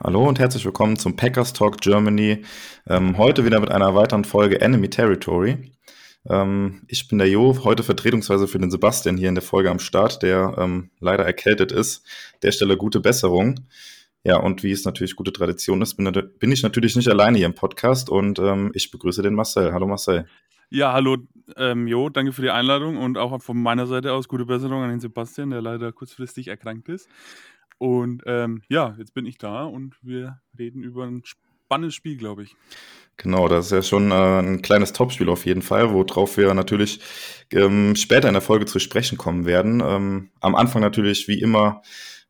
[0.00, 2.44] Hallo und herzlich willkommen zum Packers Talk Germany.
[2.86, 5.72] Ähm, heute wieder mit einer weiteren Folge Enemy Territory.
[6.30, 9.80] Ähm, ich bin der Jo, heute vertretungsweise für den Sebastian hier in der Folge am
[9.80, 12.06] Start, der ähm, leider erkältet ist.
[12.44, 13.66] Der Stelle gute Besserung.
[14.22, 17.46] Ja, und wie es natürlich gute Tradition ist, bin, bin ich natürlich nicht alleine hier
[17.46, 19.72] im Podcast und ähm, ich begrüße den Marcel.
[19.72, 20.28] Hallo Marcel.
[20.70, 21.16] Ja, hallo
[21.56, 24.90] ähm, Jo, danke für die Einladung und auch von meiner Seite aus gute Besserung an
[24.90, 27.08] den Sebastian, der leider kurzfristig erkrankt ist.
[27.78, 32.42] Und ähm, ja, jetzt bin ich da und wir reden über ein spannendes Spiel, glaube
[32.42, 32.56] ich.
[33.16, 37.00] Genau, das ist ja schon äh, ein kleines Topspiel auf jeden Fall, worauf wir natürlich
[37.52, 39.82] ähm, später in der Folge zu sprechen kommen werden.
[39.84, 41.82] Ähm, am Anfang natürlich wie immer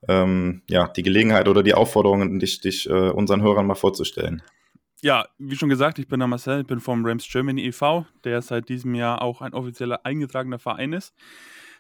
[0.07, 4.43] ähm, ja, die Gelegenheit oder die Aufforderung, dich, dich äh, unseren Hörern mal vorzustellen.
[5.01, 8.43] Ja, wie schon gesagt, ich bin der Marcel, ich bin vom Rams Germany e.V., der
[8.43, 11.15] seit diesem Jahr auch ein offizieller eingetragener Verein ist,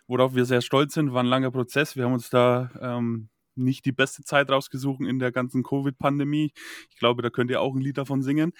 [0.06, 1.12] worauf wir sehr stolz sind.
[1.12, 1.97] War ein langer Prozess.
[1.97, 3.28] Wir haben uns da ähm,
[3.59, 6.53] nicht die beste Zeit rausgesucht in der ganzen Covid-Pandemie.
[6.91, 8.53] Ich glaube, da könnt ihr auch ein Lied davon singen.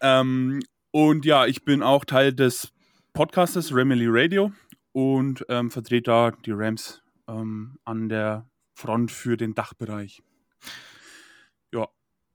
[0.00, 0.60] Ähm,
[0.90, 2.72] und ja, ich bin auch Teil des
[3.12, 4.52] Podcastes Remily Radio
[4.92, 10.22] und ähm, vertrete da die Rams ähm, an der Front für den Dachbereich.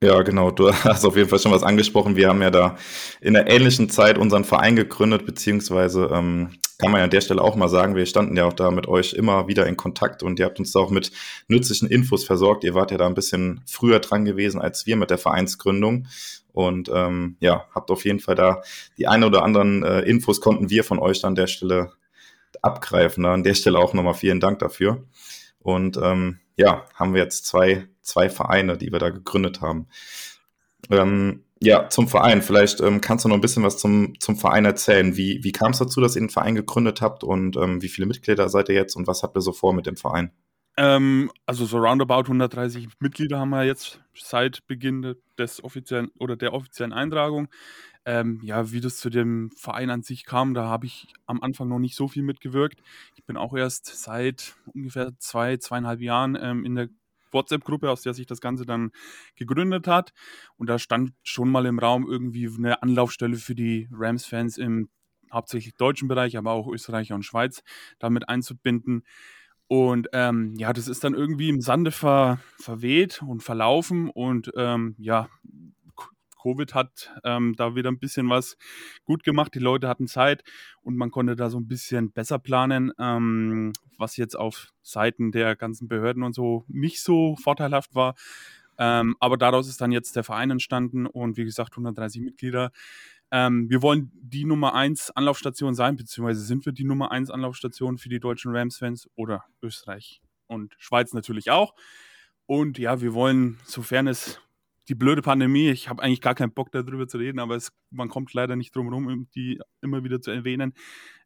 [0.04, 0.22] Ja.
[0.22, 0.50] Genau.
[0.50, 2.16] Du hast auf jeden Fall schon was angesprochen.
[2.16, 2.76] Wir haben ja da
[3.20, 7.40] in der ähnlichen Zeit unseren Verein gegründet, beziehungsweise ähm, kann man ja an der Stelle
[7.40, 10.38] auch mal sagen, wir standen ja auch da mit euch immer wieder in Kontakt und
[10.38, 11.12] ihr habt uns da auch mit
[11.48, 12.64] nützlichen Infos versorgt.
[12.64, 16.06] Ihr wart ja da ein bisschen früher dran gewesen als wir mit der Vereinsgründung.
[16.52, 18.62] Und ähm, ja, habt auf jeden Fall da
[18.98, 21.92] die eine oder anderen äh, Infos konnten wir von euch an der Stelle
[22.62, 23.24] abgreifen.
[23.24, 25.04] An der Stelle auch nochmal vielen Dank dafür.
[25.60, 29.88] Und ähm, ja, haben wir jetzt zwei, zwei Vereine, die wir da gegründet haben.
[30.90, 32.42] Ähm, ja, zum Verein.
[32.42, 35.16] Vielleicht ähm, kannst du noch ein bisschen was zum, zum Verein erzählen.
[35.16, 38.06] Wie, wie kam es dazu, dass ihr den Verein gegründet habt und ähm, wie viele
[38.06, 40.30] Mitglieder seid ihr jetzt und was habt ihr so vor mit dem Verein?
[40.76, 46.52] Ähm, also so roundabout 130 Mitglieder haben wir jetzt seit Beginn des offiziellen oder der
[46.52, 47.48] offiziellen Eintragung.
[48.06, 51.68] Ähm, ja, wie das zu dem Verein an sich kam, da habe ich am Anfang
[51.68, 52.82] noch nicht so viel mitgewirkt.
[53.14, 56.88] Ich bin auch erst seit ungefähr zwei, zweieinhalb Jahren ähm, in der
[57.34, 58.92] WhatsApp-Gruppe, aus der sich das Ganze dann
[59.36, 60.12] gegründet hat.
[60.56, 64.88] Und da stand schon mal im Raum irgendwie eine Anlaufstelle für die Rams-Fans im
[65.32, 67.62] hauptsächlich deutschen Bereich, aber auch Österreicher und Schweiz
[67.98, 69.04] damit einzubinden.
[69.66, 74.10] Und ähm, ja, das ist dann irgendwie im Sande ver, verweht und verlaufen.
[74.10, 75.28] Und ähm, ja,
[76.44, 78.56] Covid hat ähm, da wieder ein bisschen was
[79.04, 79.54] gut gemacht.
[79.54, 80.44] Die Leute hatten Zeit
[80.82, 85.56] und man konnte da so ein bisschen besser planen, ähm, was jetzt auf Seiten der
[85.56, 88.14] ganzen Behörden und so nicht so vorteilhaft war.
[88.76, 92.72] Ähm, aber daraus ist dann jetzt der Verein entstanden und wie gesagt 130 Mitglieder.
[93.30, 97.98] Ähm, wir wollen die Nummer 1 Anlaufstation sein, beziehungsweise sind wir die Nummer 1 Anlaufstation
[97.98, 101.74] für die deutschen Rams-Fans oder Österreich und Schweiz natürlich auch.
[102.46, 104.40] Und ja, wir wollen, sofern es
[104.88, 108.08] die blöde Pandemie, ich habe eigentlich gar keinen Bock darüber zu reden, aber es, man
[108.08, 110.74] kommt leider nicht drum herum, die immer wieder zu erwähnen.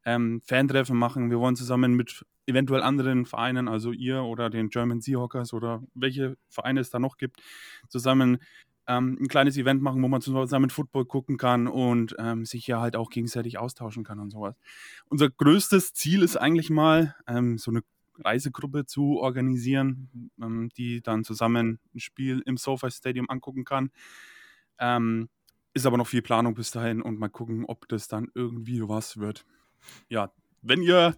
[0.05, 1.31] Ähm, Fantreffen machen.
[1.31, 6.37] Wir wollen zusammen mit eventuell anderen Vereinen, also ihr oder den German Seahawkers oder welche
[6.49, 7.43] Vereine es da noch gibt,
[7.89, 8.39] zusammen
[8.87, 12.81] ähm, ein kleines Event machen, wo man zusammen Football gucken kann und ähm, sich ja
[12.81, 14.57] halt auch gegenseitig austauschen kann und sowas.
[15.11, 17.83] Unser größtes Ziel ist eigentlich mal, ähm, so eine
[18.25, 23.91] Reisegruppe zu organisieren, ähm, die dann zusammen ein Spiel im SoFi Stadium angucken kann.
[24.79, 25.29] Ähm,
[25.75, 29.19] ist aber noch viel Planung bis dahin und mal gucken, ob das dann irgendwie was
[29.19, 29.45] wird.
[30.09, 31.17] Ja, wenn ihr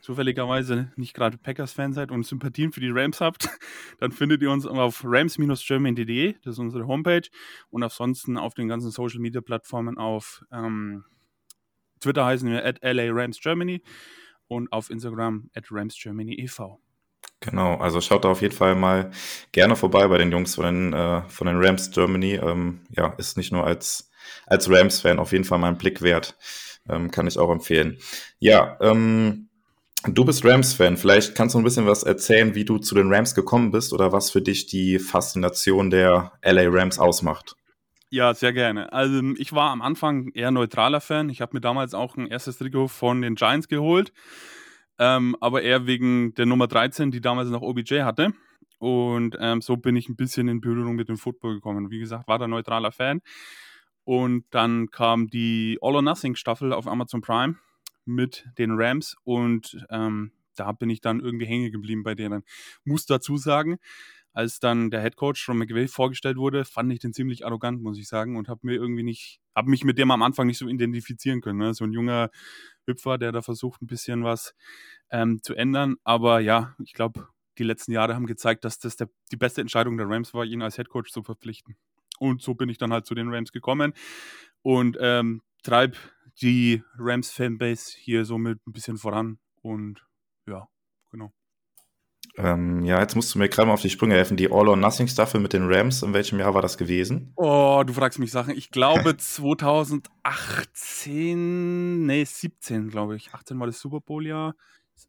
[0.00, 3.48] zufälligerweise nicht gerade Packers-Fan seid und Sympathien für die Rams habt,
[3.98, 7.28] dann findet ihr uns auf rams-germany.de, das ist unsere Homepage,
[7.70, 11.04] und ansonsten auf den ganzen Social-Media-Plattformen auf ähm,
[12.00, 13.82] Twitter heißen wir at LA Rams Germany
[14.50, 16.80] und auf Instagram at RamsGermany e.V.
[17.38, 19.10] Genau, also schaut da auf jeden Fall mal
[19.52, 22.34] gerne vorbei bei den Jungs von den, äh, von den Rams Germany.
[22.34, 24.10] Ähm, ja, ist nicht nur als,
[24.46, 26.36] als Rams-Fan auf jeden Fall mal ein Blick wert.
[26.88, 27.98] Ähm, kann ich auch empfehlen.
[28.40, 29.48] Ja, ähm,
[30.04, 30.96] du bist Rams-Fan.
[30.96, 34.12] Vielleicht kannst du ein bisschen was erzählen, wie du zu den Rams gekommen bist oder
[34.12, 37.56] was für dich die Faszination der LA Rams ausmacht.
[38.12, 38.92] Ja, sehr gerne.
[38.92, 41.28] Also ich war am Anfang eher neutraler Fan.
[41.30, 44.12] Ich habe mir damals auch ein erstes Trikot von den Giants geholt,
[44.98, 48.32] ähm, aber eher wegen der Nummer 13, die damals noch OBJ hatte.
[48.78, 51.90] Und ähm, so bin ich ein bisschen in Berührung mit dem Football gekommen.
[51.90, 53.20] Wie gesagt, war da neutraler Fan.
[54.04, 57.56] Und dann kam die All or Nothing Staffel auf Amazon Prime
[58.06, 62.42] mit den Rams und ähm, da bin ich dann irgendwie hängen geblieben bei denen.
[62.84, 63.78] Muss dazu sagen,
[64.32, 67.98] als dann der Head Coach Ron McVay vorgestellt wurde, fand ich den ziemlich arrogant, muss
[67.98, 70.68] ich sagen, und habe mir irgendwie nicht, habe mich mit dem am Anfang nicht so
[70.68, 71.58] identifizieren können.
[71.58, 71.74] Ne?
[71.74, 72.30] So ein junger
[72.86, 74.54] Hüpfer, der da versucht, ein bisschen was
[75.10, 75.96] ähm, zu ändern.
[76.04, 77.28] Aber ja, ich glaube,
[77.58, 80.62] die letzten Jahre haben gezeigt, dass das der, die beste Entscheidung der Rams war, ihn
[80.62, 81.76] als Head Coach zu verpflichten.
[82.18, 83.94] Und so bin ich dann halt zu den Rams gekommen
[84.62, 85.96] und ähm, treibe
[86.40, 89.38] die Rams-Fanbase hier somit ein bisschen voran.
[89.62, 90.06] Und
[90.46, 90.68] ja,
[91.10, 91.32] genau.
[92.36, 94.36] Ähm, ja, jetzt musst du mir gerade mal auf die Sprünge helfen.
[94.36, 97.32] Die All-or-Nothing-Staffel mit den Rams, in welchem Jahr war das gewesen?
[97.36, 98.56] Oh, du fragst mich Sachen.
[98.56, 103.32] Ich glaube 2018, nee, 17, glaube ich.
[103.32, 104.54] 18 war das Super Bowl-Jahr.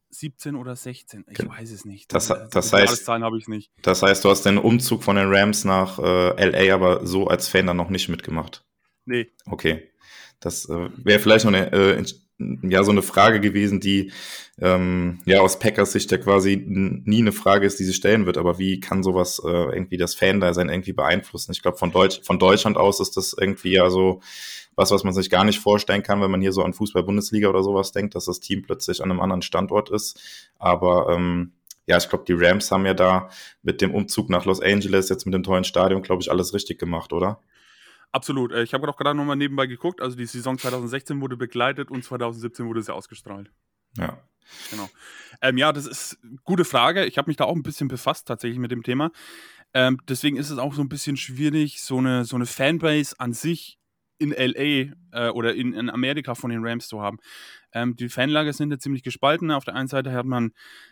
[0.10, 2.14] 17 oder 16, ich weiß es nicht.
[2.14, 3.72] Das, das, das heißt, habe ich nicht.
[3.82, 7.48] Das heißt, du hast den Umzug von den Rams nach äh, LA aber so als
[7.48, 8.66] Fan dann noch nicht mitgemacht.
[9.06, 9.32] Nee.
[9.46, 9.90] Okay.
[10.40, 12.04] Das äh, wäre vielleicht noch eine äh,
[12.64, 14.12] ja so eine Frage gewesen, die
[14.60, 18.38] ähm, ja aus Packers Sicht ja quasi nie eine Frage ist, die sie stellen wird.
[18.38, 21.52] Aber wie kann sowas äh, irgendwie das Fan-Dasein irgendwie beeinflussen?
[21.52, 24.22] Ich glaube, von, Deutsch, von Deutschland aus ist das irgendwie ja so
[24.76, 27.64] was, was man sich gar nicht vorstellen kann, wenn man hier so an Fußball-Bundesliga oder
[27.64, 30.50] sowas denkt, dass das Team plötzlich an einem anderen Standort ist.
[30.58, 31.54] Aber ähm,
[31.88, 33.30] ja, ich glaube, die Rams haben ja da
[33.64, 36.80] mit dem Umzug nach Los Angeles, jetzt mit dem tollen Stadion, glaube ich, alles richtig
[36.80, 37.42] gemacht, oder?
[38.12, 38.52] Absolut.
[38.52, 40.02] Äh, ich habe auch gerade nochmal nebenbei geguckt.
[40.02, 43.52] Also die Saison 2016 wurde begleitet und 2017 wurde sie ausgestrahlt.
[43.98, 44.22] Ja.
[44.70, 44.90] Genau.
[45.42, 47.06] Ähm, ja, das ist eine gute Frage.
[47.06, 49.12] Ich habe mich da auch ein bisschen befasst tatsächlich mit dem Thema.
[49.74, 53.34] Ähm, deswegen ist es auch so ein bisschen schwierig, so eine, so eine Fanbase an
[53.34, 53.80] sich
[54.18, 57.18] in LA äh, oder in, in Amerika von den Rams zu haben.
[57.74, 59.52] Ähm, die Fanlager sind ja ziemlich gespalten.
[59.52, 60.52] Auf der einen Seite hat man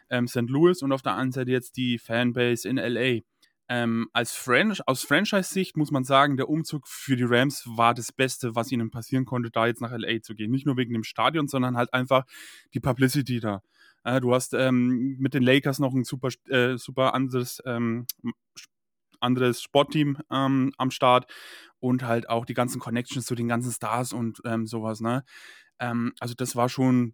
[0.09, 0.49] ähm, St.
[0.49, 3.19] Louis und auf der anderen Seite jetzt die Fanbase in LA.
[3.71, 8.11] Ähm, als Fran aus Franchise-Sicht muss man sagen, der Umzug für die Rams war das
[8.11, 10.49] Beste, was ihnen passieren konnte, da jetzt nach LA zu gehen.
[10.49, 12.25] Nicht nur wegen dem Stadion, sondern halt einfach
[12.73, 13.61] die Publicity da.
[14.03, 18.07] Äh, du hast ähm, mit den Lakers noch ein super, äh, super anderes, ähm,
[19.19, 21.31] anderes Sportteam ähm, am Start
[21.79, 24.99] und halt auch die ganzen Connections zu den ganzen Stars und ähm, sowas.
[24.99, 25.23] Ne?
[25.79, 27.13] Ähm, also das war schon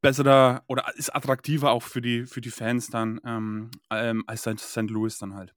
[0.00, 4.90] besserer oder ist attraktiver auch für die, für die Fans dann ähm, ähm, als St.
[4.90, 5.54] Louis dann halt.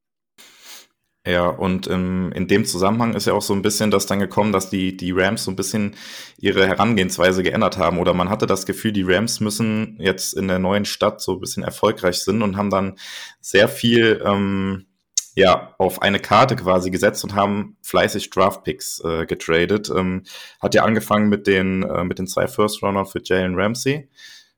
[1.26, 4.52] Ja, und ähm, in dem Zusammenhang ist ja auch so ein bisschen das dann gekommen,
[4.52, 5.96] dass die, die Rams so ein bisschen
[6.40, 8.00] ihre Herangehensweise geändert haben.
[8.00, 11.40] Oder man hatte das Gefühl, die Rams müssen jetzt in der neuen Stadt so ein
[11.40, 12.98] bisschen erfolgreich sind und haben dann
[13.40, 14.88] sehr viel ähm,
[15.36, 19.90] ja, auf eine Karte quasi gesetzt und haben fleißig Draftpicks äh, getradet.
[19.90, 20.24] Ähm,
[20.62, 24.10] hat ja angefangen mit den, äh, mit den zwei First-Runnern für Jalen Ramsey,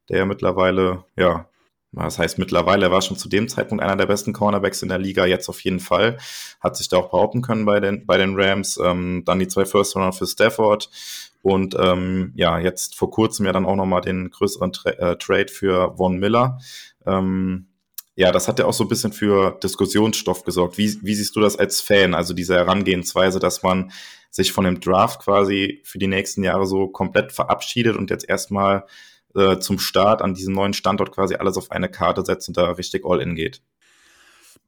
[0.10, 1.48] der ja mittlerweile, ja,
[1.92, 4.98] das heißt mittlerweile, er war schon zu dem Zeitpunkt einer der besten Cornerbacks in der
[4.98, 6.18] Liga, jetzt auf jeden Fall.
[6.60, 8.80] Hat sich da auch behaupten können bei den, bei den Rams.
[8.84, 10.90] Ähm, dann die zwei First-Runner für Stafford
[11.44, 15.50] und ähm, ja, jetzt vor kurzem ja dann auch nochmal den größeren Tra äh, Trade
[15.50, 16.58] für Von Miller.
[17.06, 17.68] Ähm,
[18.16, 20.78] ja, das hat ja auch so ein bisschen für Diskussionsstoff gesorgt.
[20.78, 22.14] Wie, wie siehst du das als Fan?
[22.14, 23.92] Also diese Herangehensweise, dass man
[24.30, 28.86] sich von dem Draft quasi für die nächsten Jahre so komplett verabschiedet und jetzt erstmal
[29.36, 32.72] äh, zum Start an diesem neuen Standort quasi alles auf eine Karte setzt und da
[32.72, 33.62] richtig all in geht.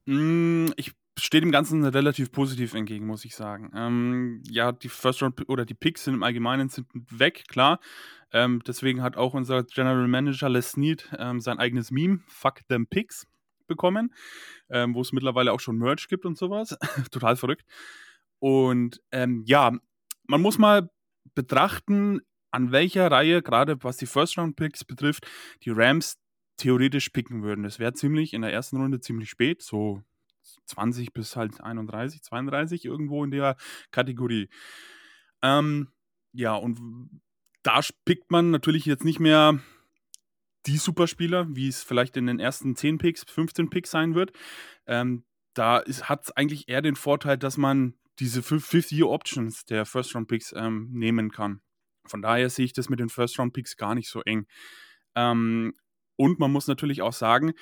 [0.05, 3.71] Mm, ich stehe dem Ganzen relativ positiv entgegen, muss ich sagen.
[3.75, 7.79] Ähm, ja, die First Round oder die Picks sind im Allgemeinen sind weg, klar.
[8.31, 12.87] Ähm, deswegen hat auch unser General Manager Les Snead ähm, sein eigenes Meme, Fuck them
[12.87, 13.27] Picks,
[13.67, 14.13] bekommen,
[14.69, 16.77] ähm, wo es mittlerweile auch schon Merch gibt und sowas.
[17.11, 17.65] Total verrückt.
[18.39, 19.77] Und ähm, ja,
[20.27, 20.89] man muss mal
[21.33, 25.27] betrachten, an welcher Reihe, gerade was die First-Round-Picks betrifft,
[25.63, 26.17] die Rams
[26.57, 27.63] theoretisch picken würden.
[27.63, 30.01] Das wäre ziemlich in der ersten Runde ziemlich spät, so
[30.67, 33.57] 20 bis halt 31, 32 irgendwo in der
[33.91, 34.49] Kategorie.
[35.41, 35.89] Ähm,
[36.31, 36.79] ja, und
[37.63, 39.59] da pickt man natürlich jetzt nicht mehr
[40.65, 44.31] die Superspieler, wie es vielleicht in den ersten 10 Picks, 15 Picks sein wird.
[44.87, 50.89] Ähm, da hat es eigentlich eher den Vorteil, dass man diese Fifth-Year-Options der First-Round-Picks ähm,
[50.91, 51.61] nehmen kann.
[52.05, 54.47] Von daher sehe ich das mit den First-Round-Picks gar nicht so eng.
[55.15, 55.73] Ähm,
[56.17, 57.53] und man muss natürlich auch sagen,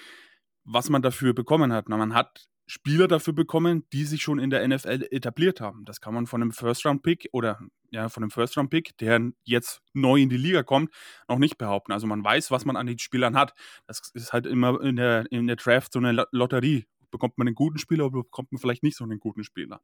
[0.64, 1.90] was man dafür bekommen hat.
[1.90, 5.86] Na, man hat Spieler dafür bekommen, die sich schon in der NFL etabliert haben.
[5.86, 7.60] Das kann man von einem First-Round-Pick oder
[7.92, 10.92] ja, von einem First-Round-Pick, der jetzt neu in die Liga kommt,
[11.28, 11.92] noch nicht behaupten.
[11.92, 13.54] Also man weiß, was man an den Spielern hat.
[13.86, 16.88] Das ist halt immer in der, in der Draft so eine Lotterie.
[17.12, 19.80] Bekommt man einen guten Spieler oder bekommt man vielleicht nicht so einen guten Spieler.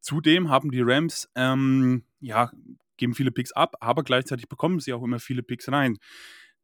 [0.00, 2.50] Zudem haben die Rams, ähm, ja,
[2.96, 5.98] geben viele Picks ab, aber gleichzeitig bekommen sie auch immer viele Picks rein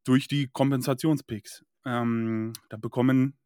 [0.02, 1.64] durch die Kompensationspicks.
[1.84, 3.37] Ähm, da bekommen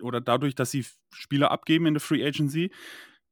[0.00, 2.70] oder dadurch, dass sie Spieler abgeben in der Free Agency,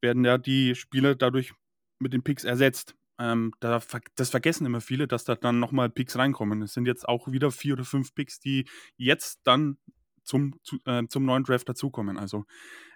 [0.01, 1.53] werden ja die Spieler dadurch
[1.99, 2.95] mit den Picks ersetzt.
[3.19, 3.81] Ähm, da,
[4.17, 6.63] das vergessen immer viele, dass da dann nochmal Picks reinkommen.
[6.63, 9.79] Es sind jetzt auch wieder vier oder fünf Picks, die jetzt dann
[10.25, 12.19] zum, zu, äh, zum neuen Draft dazukommen.
[12.19, 12.45] Also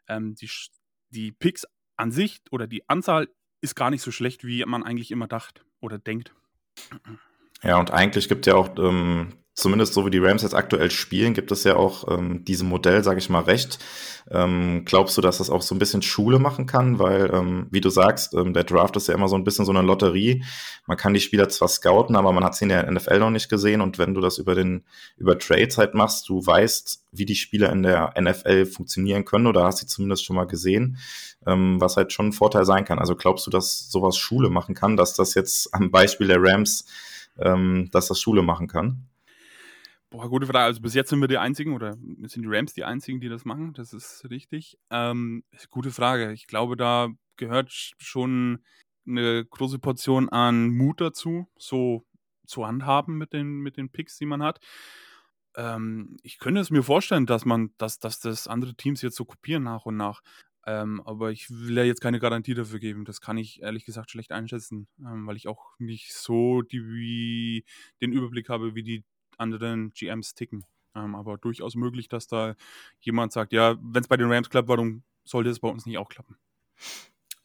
[0.08, 0.50] ähm, die,
[1.10, 3.28] die Picks an sich oder die Anzahl
[3.60, 6.34] ist gar nicht so schlecht, wie man eigentlich immer dacht oder denkt.
[7.62, 11.34] Ja, und eigentlich gibt ja auch ähm, zumindest so wie die Rams jetzt aktuell spielen,
[11.34, 13.80] gibt es ja auch ähm, diesem Modell, sage ich mal, recht.
[14.30, 17.00] Ähm, glaubst du, dass das auch so ein bisschen Schule machen kann?
[17.00, 19.72] Weil, ähm, wie du sagst, ähm, der Draft ist ja immer so ein bisschen so
[19.72, 20.44] eine Lotterie.
[20.86, 23.48] Man kann die Spieler zwar scouten, aber man hat sie in der NFL noch nicht
[23.48, 23.80] gesehen.
[23.80, 24.84] Und wenn du das über den
[25.16, 29.64] über Trades halt machst, du weißt, wie die Spieler in der NFL funktionieren können oder
[29.64, 30.98] hast sie zumindest schon mal gesehen,
[31.46, 33.00] ähm, was halt schon ein Vorteil sein kann.
[33.00, 36.84] Also glaubst du, dass sowas Schule machen kann, dass das jetzt am Beispiel der Rams,
[37.40, 39.08] ähm, dass das Schule machen kann?
[40.10, 40.64] Boah, gute Frage.
[40.64, 43.44] Also bis jetzt sind wir die einzigen oder sind die Rams die einzigen, die das
[43.44, 43.74] machen.
[43.74, 44.78] Das ist richtig.
[44.90, 46.32] Ähm, gute Frage.
[46.32, 48.64] Ich glaube, da gehört schon
[49.06, 52.06] eine große Portion an Mut dazu, so
[52.46, 54.60] zu handhaben mit den, mit den Picks, die man hat.
[55.56, 59.26] Ähm, ich könnte es mir vorstellen, dass man, dass, dass das andere Teams jetzt so
[59.26, 60.22] kopieren nach und nach.
[60.66, 63.04] Ähm, aber ich will ja jetzt keine Garantie dafür geben.
[63.04, 67.64] Das kann ich ehrlich gesagt schlecht einschätzen, ähm, weil ich auch nicht so die,
[68.00, 69.04] den Überblick habe, wie die
[69.38, 70.64] anderen GMs ticken.
[70.94, 72.54] Ähm, aber durchaus möglich, dass da
[73.00, 75.98] jemand sagt, ja, wenn es bei den Rams klappt, warum sollte es bei uns nicht
[75.98, 76.36] auch klappen?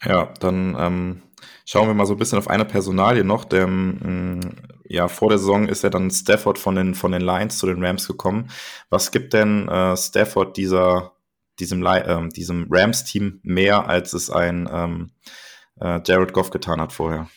[0.06, 1.22] Ja, dann ähm,
[1.66, 3.46] schauen wir mal so ein bisschen auf eine Personalie noch.
[3.46, 7.58] Der, ähm, ja, vor der Saison ist ja dann Stafford von den, von den Lions
[7.58, 8.50] zu den Rams gekommen.
[8.90, 11.14] Was gibt denn äh, Stafford dieser,
[11.60, 15.12] diesem, äh, diesem Rams-Team mehr, als es ein ähm,
[15.80, 17.30] äh, Jared Goff getan hat vorher?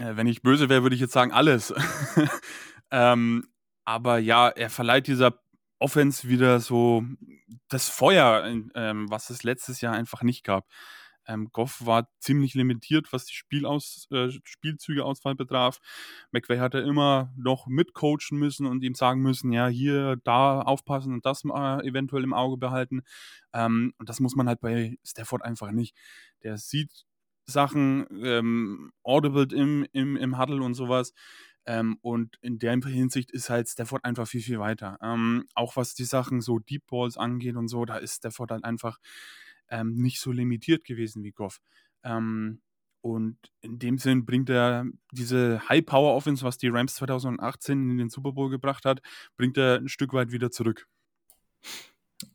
[0.00, 1.72] Äh, wenn ich böse wäre, würde ich jetzt sagen, alles.
[2.90, 3.46] ähm,
[3.88, 5.40] aber ja, er verleiht dieser
[5.78, 7.04] Offense wieder so
[7.68, 10.68] das Feuer, ähm, was es letztes Jahr einfach nicht gab.
[11.26, 15.78] Ähm, Goff war ziemlich limitiert, was die Spielaus, äh, Spielzüge-Auswahl betraf.
[16.32, 21.24] McVay hatte immer noch mitcoachen müssen und ihm sagen müssen, ja, hier, da aufpassen und
[21.24, 23.00] das äh, eventuell im Auge behalten.
[23.54, 25.96] Ähm, und das muss man halt bei Stafford einfach nicht.
[26.42, 27.06] Der sieht
[27.48, 31.14] Sachen ähm, audible im, im, im Huddle und sowas.
[31.68, 34.98] Ähm, und in der Hinsicht ist halt Stafford einfach viel, viel weiter.
[35.02, 38.64] Ähm, auch was die Sachen so Deep Balls angeht und so, da ist Stafford halt
[38.64, 38.98] einfach
[39.68, 41.60] ähm, nicht so limitiert gewesen wie Goff.
[42.02, 42.62] Ähm,
[43.02, 48.32] und in dem Sinn bringt er diese High-Power-Offense, was die Rams 2018 in den Super
[48.32, 49.02] Bowl gebracht hat,
[49.36, 50.88] bringt er ein Stück weit wieder zurück.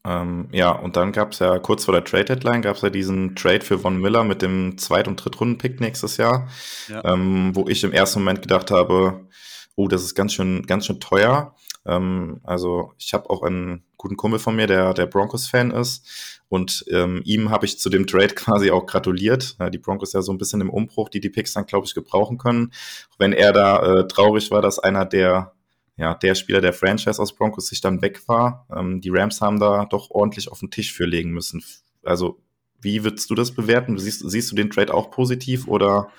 [0.05, 3.35] Ähm, ja, und dann gab es ja kurz vor der Trade-Deadline, gab es ja diesen
[3.35, 6.47] Trade für Von Miller mit dem Zweit- und Drittrunden-Pick nächstes Jahr,
[6.87, 7.03] ja.
[7.05, 9.27] ähm, wo ich im ersten Moment gedacht habe,
[9.75, 11.55] oh, das ist ganz schön, ganz schön teuer.
[11.85, 16.39] Ähm, also ich habe auch einen guten Kumpel von mir, der der Broncos-Fan ist.
[16.49, 19.55] Und ähm, ihm habe ich zu dem Trade quasi auch gratuliert.
[19.59, 21.93] Äh, die Broncos ja so ein bisschen im Umbruch, die die Picks dann, glaube ich,
[21.93, 22.71] gebrauchen können.
[23.17, 25.53] Wenn er da äh, traurig war, dass einer der
[26.03, 28.67] ja, der Spieler der Franchise aus Broncos sich dann weg war.
[28.75, 31.63] Ähm, die Rams haben da doch ordentlich auf den Tisch für legen müssen.
[32.03, 32.43] Also,
[32.81, 33.97] wie würdest du das bewerten?
[33.97, 36.11] Siehst, siehst du den Trade auch positiv oder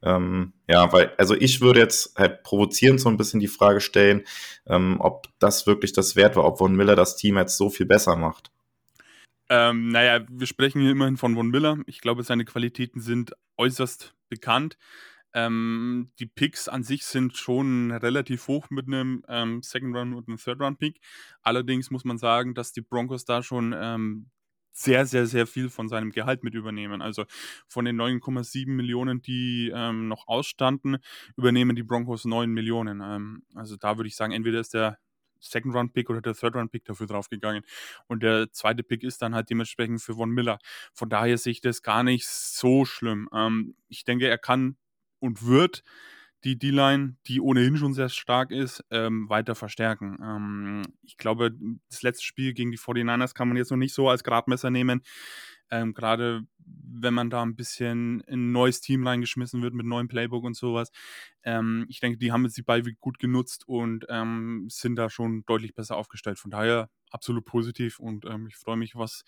[0.00, 4.22] ähm, ja, weil, also ich würde jetzt halt provozierend so ein bisschen die Frage stellen,
[4.66, 7.84] ähm, ob das wirklich das wert war, ob Von Miller das Team jetzt so viel
[7.84, 8.50] besser macht.
[9.50, 11.76] Ähm, naja, wir sprechen hier immerhin von Von Miller.
[11.86, 14.78] Ich glaube, seine Qualitäten sind äußerst bekannt.
[15.34, 20.28] Ähm, die Picks an sich sind schon relativ hoch mit einem ähm, Second Round und
[20.28, 21.00] einem Third Round Pick.
[21.42, 24.30] Allerdings muss man sagen, dass die Broncos da schon ähm,
[24.72, 27.02] sehr, sehr, sehr viel von seinem Gehalt mit übernehmen.
[27.02, 27.24] Also
[27.66, 30.98] von den 9,7 Millionen, die ähm, noch ausstanden,
[31.36, 33.00] übernehmen die Broncos 9 Millionen.
[33.02, 34.98] Ähm, also da würde ich sagen, entweder ist der
[35.40, 37.64] Second Round Pick oder der Third Round Pick dafür draufgegangen.
[38.06, 40.58] Und der zweite Pick ist dann halt dementsprechend für Von Miller.
[40.92, 43.28] Von daher sehe ich das gar nicht so schlimm.
[43.32, 44.76] Ähm, ich denke, er kann
[45.20, 45.82] und wird
[46.44, 50.18] die D-Line, die ohnehin schon sehr stark ist, ähm, weiter verstärken.
[50.22, 51.52] Ähm, ich glaube,
[51.90, 55.02] das letzte Spiel gegen die 49ers kann man jetzt noch nicht so als Gradmesser nehmen.
[55.70, 60.08] Ähm, Gerade wenn man da ein bisschen in ein neues Team reingeschmissen wird mit neuem
[60.08, 60.90] Playbook und sowas.
[61.42, 65.44] Ähm, ich denke, die haben jetzt die Beiweg gut genutzt und ähm, sind da schon
[65.46, 66.38] deutlich besser aufgestellt.
[66.38, 69.24] Von daher absolut positiv und ähm, ich freue mich, was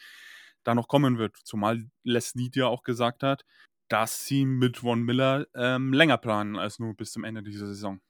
[0.62, 1.36] da noch kommen wird.
[1.44, 3.44] Zumal Les Need ja auch gesagt hat,
[3.90, 8.00] dass sie mit Von Miller ähm, länger planen als nur bis zum Ende dieser Saison.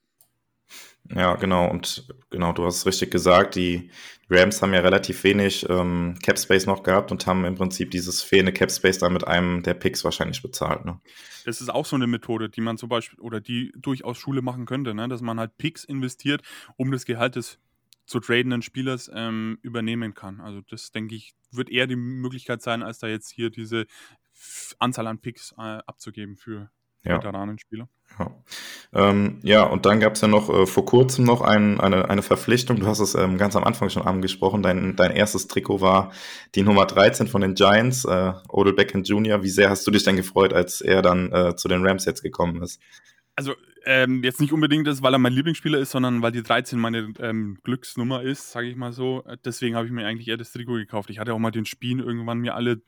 [1.12, 1.68] Ja, genau.
[1.68, 3.56] Und genau, du hast es richtig gesagt.
[3.56, 3.90] Die
[4.28, 8.22] Rams haben ja relativ wenig ähm, Cap Space noch gehabt und haben im Prinzip dieses
[8.22, 10.84] fehlende Cap Space dann mit einem der Picks wahrscheinlich bezahlt.
[10.84, 11.00] Ne?
[11.44, 14.66] Das ist auch so eine Methode, die man zum Beispiel oder die durchaus Schule machen
[14.66, 15.08] könnte, ne?
[15.08, 16.42] dass man halt Picks investiert,
[16.76, 17.58] um das Gehalt des
[18.10, 20.40] zu tradenden Spielers ähm, übernehmen kann.
[20.40, 23.86] Also das, denke ich, wird eher die Möglichkeit sein, als da jetzt hier diese
[24.78, 26.70] Anzahl an Picks äh, abzugeben für
[27.02, 27.16] ja.
[27.16, 27.88] Veteranenspieler.
[28.18, 28.44] Ja.
[28.92, 32.22] Ähm, ja, und dann gab es ja noch äh, vor kurzem noch ein, eine, eine
[32.22, 32.80] Verpflichtung.
[32.80, 34.62] Du hast es ähm, ganz am Anfang schon angesprochen.
[34.62, 36.12] Dein, dein erstes Trikot war
[36.54, 39.42] die Nummer 13 von den Giants, äh, Odell Beckham Jr.
[39.42, 42.22] Wie sehr hast du dich denn gefreut, als er dann äh, zu den Rams jetzt
[42.22, 42.80] gekommen ist?
[43.36, 43.54] Also
[43.86, 47.14] ähm, jetzt nicht unbedingt ist, weil er mein Lieblingsspieler ist, sondern weil die 13 meine
[47.20, 49.24] ähm, Glücksnummer ist, sage ich mal so.
[49.44, 51.08] Deswegen habe ich mir eigentlich eher das Trikot gekauft.
[51.08, 52.82] Ich hatte auch mal den Spielen irgendwann mir alle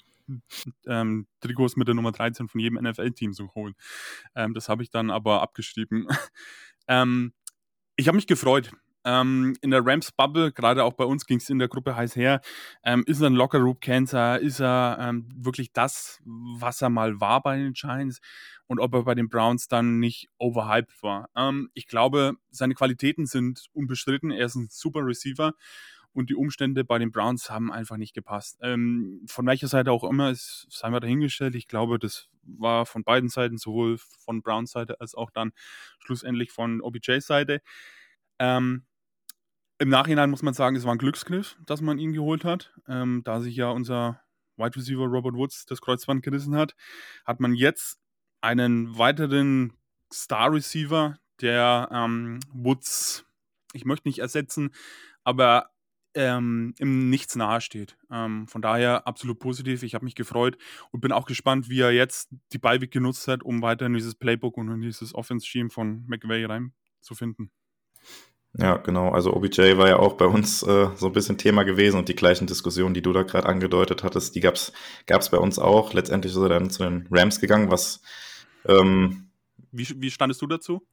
[0.87, 3.75] ähm, Trikots mit der Nummer 13 von jedem NFL-Team zu holen.
[4.35, 6.07] Ähm, das habe ich dann aber abgeschrieben.
[6.89, 7.33] ähm,
[7.97, 8.73] ich habe mich gefreut.
[9.05, 12.41] Ähm, in der Rams-Bubble, gerade auch bei uns ging es in der Gruppe heiß her,
[12.85, 17.57] ähm, ist er ein Locker-Room-Cancer, ist er ähm, wirklich das, was er mal war bei
[17.57, 18.21] den Giants
[18.69, 21.29] und ob er bei den Browns dann nicht overhyped war.
[21.37, 24.31] Ähm, ich glaube, seine Qualitäten sind unbestritten.
[24.31, 25.53] Er ist ein super Receiver
[26.15, 28.59] und die Umstände bei den Browns haben einfach nicht gepasst.
[28.63, 31.55] Ähm, von welcher Seite auch immer, ist, sei mal dahingestellt.
[31.55, 35.53] Ich glaube, das war von beiden Seiten, sowohl von Browns Seite als auch dann
[36.01, 37.63] schlussendlich von OBJs Seite.
[38.39, 38.85] Ähm,
[39.79, 43.23] Im Nachhinein muss man sagen, es war ein Glücksgriff, dass man ihn geholt hat, ähm,
[43.25, 44.21] da sich ja unser
[44.57, 46.75] Wide Receiver Robert Woods das Kreuzband gerissen hat,
[47.25, 47.99] hat man jetzt
[48.43, 49.73] einen weiteren
[50.13, 53.25] Star Receiver, der ähm, Woods,
[53.73, 54.75] ich möchte nicht ersetzen,
[55.25, 55.72] aber
[56.15, 57.97] ähm, im Nichts nahesteht.
[58.11, 59.83] Ähm, von daher absolut positiv.
[59.83, 60.57] Ich habe mich gefreut
[60.91, 64.15] und bin auch gespannt, wie er jetzt die Beiweg genutzt hat, um weiter in dieses
[64.15, 67.51] Playbook und in dieses Offense-Scheme von McVay reinzufinden.
[68.59, 69.11] Ja, genau.
[69.11, 72.17] Also OBJ war ja auch bei uns äh, so ein bisschen Thema gewesen und die
[72.17, 75.95] gleichen Diskussionen, die du da gerade angedeutet hattest, die gab es bei uns auch.
[75.95, 78.03] Letztendlich ist er dann zu den Rams gegangen, was
[78.67, 79.31] ähm,
[79.73, 80.87] wie, wie standest du dazu?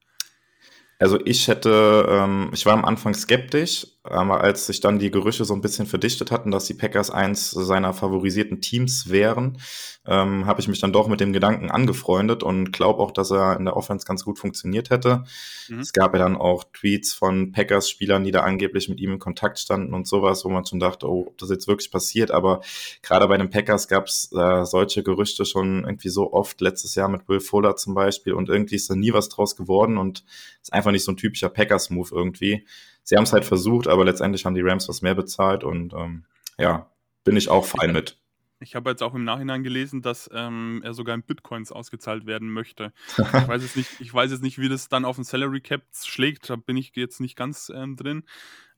[0.98, 5.44] Also ich hätte, ähm, ich war am Anfang skeptisch, aber als sich dann die Gerüche
[5.44, 9.58] so ein bisschen verdichtet hatten, dass die Packers eins seiner favorisierten Teams wären,
[10.06, 13.58] ähm, habe ich mich dann doch mit dem Gedanken angefreundet und glaube auch, dass er
[13.58, 15.24] in der Offense ganz gut funktioniert hätte.
[15.68, 15.80] Mhm.
[15.80, 19.58] Es gab ja dann auch Tweets von Packers-Spielern, die da angeblich mit ihm in Kontakt
[19.58, 22.30] standen und sowas, wo man schon dachte, oh, ob das jetzt wirklich passiert.
[22.30, 22.62] Aber
[23.02, 27.10] gerade bei den Packers gab es äh, solche Gerüchte schon irgendwie so oft, letztes Jahr
[27.10, 30.24] mit Will Fuller zum Beispiel und irgendwie ist da nie was draus geworden und
[30.62, 32.64] ist einfach nicht so ein typischer Packers-Move irgendwie
[33.10, 36.24] sie haben es halt versucht, aber letztendlich haben die Rams was mehr bezahlt und ähm,
[36.58, 36.88] ja,
[37.24, 38.16] bin ich auch fein mit.
[38.60, 42.52] Ich habe jetzt auch im Nachhinein gelesen, dass ähm, er sogar in Bitcoins ausgezahlt werden
[42.52, 42.92] möchte.
[43.18, 45.82] Ich weiß, jetzt nicht, ich weiß jetzt nicht, wie das dann auf den Salary Cap
[46.04, 48.22] schlägt, da bin ich jetzt nicht ganz ähm, drin.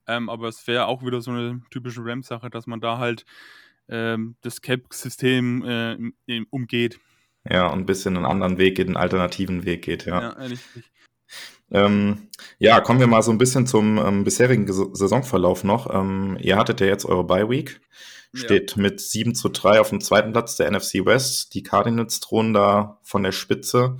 [0.06, 3.26] Ähm, aber es wäre auch wieder so eine typische Rams-Sache, dass man da halt
[3.88, 6.98] ähm, das Cap-System äh, umgeht.
[7.46, 10.22] Ja, und ein bisschen einen anderen Weg geht, einen alternativen Weg geht, ja.
[10.22, 10.90] Ja, richtig.
[11.72, 15.92] Ähm, ja, kommen wir mal so ein bisschen zum ähm, bisherigen Saisonverlauf noch.
[15.92, 17.80] Ähm, ihr hattet ja jetzt eure Bye Week.
[18.34, 18.82] Steht ja.
[18.82, 21.54] mit 7 zu 3 auf dem zweiten Platz der NFC West.
[21.54, 23.98] Die Cardinals drohen da von der Spitze.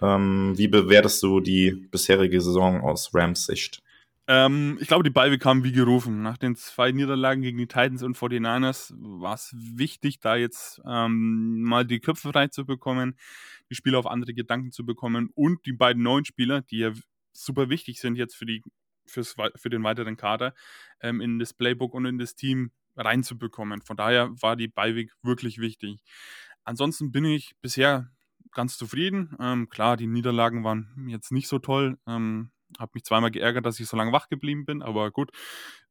[0.00, 3.82] Ähm, wie bewertest du die bisherige Saison aus Rams Sicht?
[4.26, 6.22] Ähm, ich glaube, die Bye Week kam wie gerufen.
[6.22, 11.62] Nach den zwei Niederlagen gegen die Titans und 49ers war es wichtig, da jetzt ähm,
[11.62, 13.18] mal die Köpfe frei zu bekommen,
[13.70, 16.92] die Spieler auf andere Gedanken zu bekommen und die beiden neuen Spieler, die ja
[17.34, 18.62] super wichtig sind jetzt für, die,
[19.06, 20.54] fürs, für den weiteren Kader,
[21.00, 23.82] ähm, in das Playbook und in das Team reinzubekommen.
[23.82, 26.00] Von daher war die Beiweg wirklich wichtig.
[26.64, 28.10] Ansonsten bin ich bisher
[28.52, 29.36] ganz zufrieden.
[29.40, 31.98] Ähm, klar, die Niederlagen waren jetzt nicht so toll.
[32.06, 35.30] Ähm, habe mich zweimal geärgert, dass ich so lange wach geblieben bin, aber gut,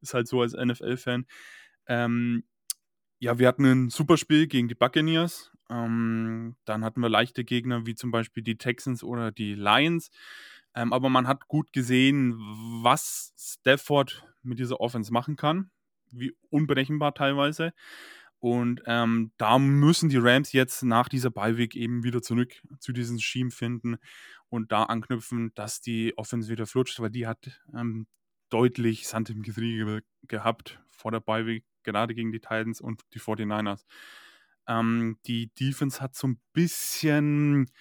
[0.01, 1.25] ist halt so als NFL-Fan.
[1.87, 2.43] Ähm,
[3.19, 5.51] ja, wir hatten ein super Spiel gegen die Buccaneers.
[5.69, 10.09] Ähm, dann hatten wir leichte Gegner wie zum Beispiel die Texans oder die Lions.
[10.75, 12.35] Ähm, aber man hat gut gesehen,
[12.83, 15.71] was Stafford mit dieser Offense machen kann.
[16.11, 17.73] Wie unberechenbar teilweise.
[18.39, 23.17] Und ähm, da müssen die Rams jetzt nach dieser Beiweg eben wieder zurück zu diesem
[23.17, 23.95] Scheme finden
[24.49, 28.05] und da anknüpfen, dass die Offense wieder flutscht, weil die hat ähm,
[28.49, 33.85] deutlich Sand im Getriebe gehabt vor der Beiweg, gerade gegen die Titans und die 49ers.
[34.67, 37.71] Ähm, die Defense hat so ein bisschen,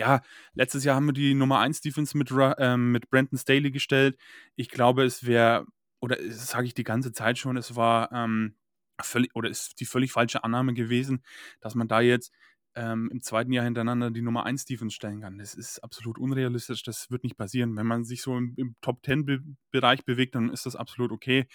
[0.00, 0.22] ja,
[0.54, 4.16] letztes Jahr haben wir die Nummer 1 Defense mit, ähm, mit Brandon Staley gestellt.
[4.56, 5.66] Ich glaube, es wäre,
[6.00, 8.56] oder sage ich die ganze Zeit schon, es war ähm,
[9.02, 11.22] völlig, oder ist die völlig falsche Annahme gewesen,
[11.60, 12.32] dass man da jetzt
[12.74, 15.36] ähm, im zweiten Jahr hintereinander die Nummer 1 Defense stellen kann.
[15.36, 17.76] Das ist absolut unrealistisch, das wird nicht passieren.
[17.76, 21.46] Wenn man sich so im, im Top-10-Bereich bewegt, dann ist das absolut okay.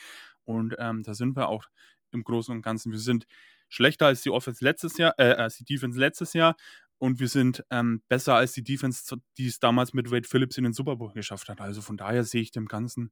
[0.44, 1.66] Und ähm, da sind wir auch
[2.12, 2.92] im Großen und Ganzen.
[2.92, 3.26] Wir sind
[3.70, 6.56] schlechter als die Offense letztes Jahr, äh, als die Defense letztes Jahr
[6.98, 10.64] und wir sind ähm, besser als die Defense, die es damals mit Wade Phillips in
[10.64, 11.62] den Super Bowl geschafft hat.
[11.62, 13.12] Also von daher sehe ich dem Ganzen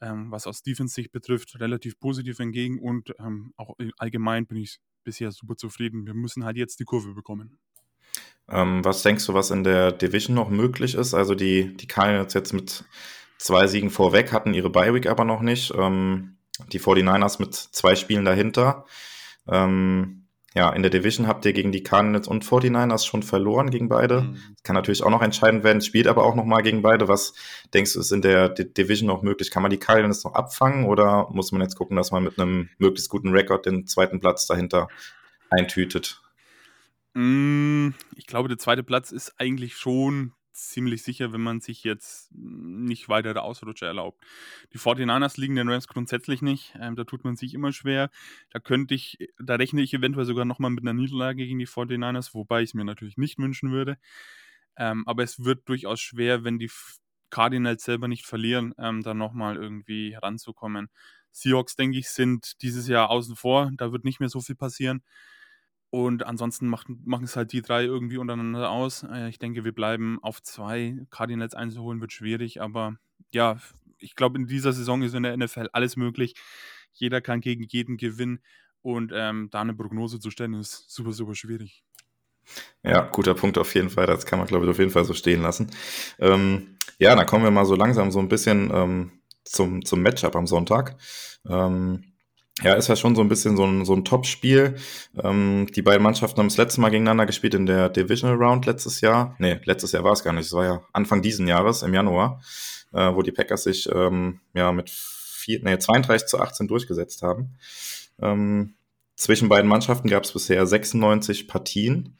[0.00, 5.32] ähm, was aus Defense-Sicht betrifft, relativ positiv entgegen und ähm, auch allgemein bin ich bisher
[5.32, 6.06] super zufrieden.
[6.06, 7.58] Wir müssen halt jetzt die Kurve bekommen.
[8.48, 11.14] Ähm, was denkst du, was in der Division noch möglich ist?
[11.14, 12.84] Also die, die Cardinals jetzt mit
[13.38, 15.72] zwei Siegen vorweg, hatten ihre Bye-Week aber noch nicht.
[15.76, 16.38] Ähm,
[16.72, 18.84] die 49ers mit zwei Spielen dahinter.
[19.46, 23.88] Ähm, ja, in der Division habt ihr gegen die Cardinals und 49ers schon verloren gegen
[23.88, 24.22] beide.
[24.22, 24.38] Mhm.
[24.62, 27.06] Kann natürlich auch noch entscheidend werden, spielt aber auch noch mal gegen beide.
[27.06, 27.34] Was
[27.74, 29.50] denkst du, ist in der D Division noch möglich?
[29.50, 32.70] Kann man die Cardinals noch abfangen oder muss man jetzt gucken, dass man mit einem
[32.78, 34.88] möglichst guten Rekord den zweiten Platz dahinter
[35.50, 36.22] eintütet?
[37.12, 42.30] Mm, ich glaube, der zweite Platz ist eigentlich schon ziemlich sicher, wenn man sich jetzt
[42.34, 44.24] nicht weitere Ausrutscher erlaubt.
[44.72, 46.74] Die 49ers liegen den Rams grundsätzlich nicht.
[46.80, 48.10] Ähm, da tut man sich immer schwer.
[48.50, 52.34] Da könnte ich, da rechne ich eventuell sogar nochmal mit einer Niederlage gegen die 49ers,
[52.34, 53.98] wobei ich es mir natürlich nicht wünschen würde.
[54.76, 56.70] Ähm, aber es wird durchaus schwer, wenn die
[57.30, 60.88] Cardinals selber nicht verlieren, ähm, dann nochmal irgendwie ranzukommen.
[61.32, 63.70] Seahawks, denke ich, sind dieses Jahr außen vor.
[63.76, 65.02] Da wird nicht mehr so viel passieren.
[65.90, 69.04] Und ansonsten machen, machen es halt die drei irgendwie untereinander aus.
[69.04, 70.98] Äh, ich denke, wir bleiben auf zwei.
[71.10, 72.96] Cardinals einzuholen wird schwierig, aber
[73.32, 73.58] ja,
[73.98, 76.34] ich glaube, in dieser Saison ist in der NFL alles möglich.
[76.92, 78.40] Jeder kann gegen jeden gewinnen
[78.82, 81.82] und ähm, da eine Prognose zu stellen, ist super, super schwierig.
[82.82, 84.06] Ja, guter Punkt auf jeden Fall.
[84.06, 85.70] Das kann man, glaube ich, auf jeden Fall so stehen lassen.
[86.18, 89.12] Ähm, ja, dann kommen wir mal so langsam so ein bisschen ähm,
[89.44, 90.96] zum, zum Matchup am Sonntag.
[91.48, 92.07] Ähm,
[92.62, 94.76] ja, ist ja schon so ein bisschen so ein, so ein Top-Spiel.
[95.22, 99.00] Ähm, die beiden Mannschaften haben das letzte Mal gegeneinander gespielt in der Divisional Round letztes
[99.00, 99.36] Jahr.
[99.38, 100.46] Nee, letztes Jahr war es gar nicht.
[100.46, 102.40] Es war ja Anfang diesen Jahres, im Januar,
[102.92, 107.54] äh, wo die Packers sich ähm, ja mit vier, nee, 32 zu 18 durchgesetzt haben.
[108.20, 108.74] Ähm,
[109.14, 112.16] zwischen beiden Mannschaften gab es bisher 96 Partien.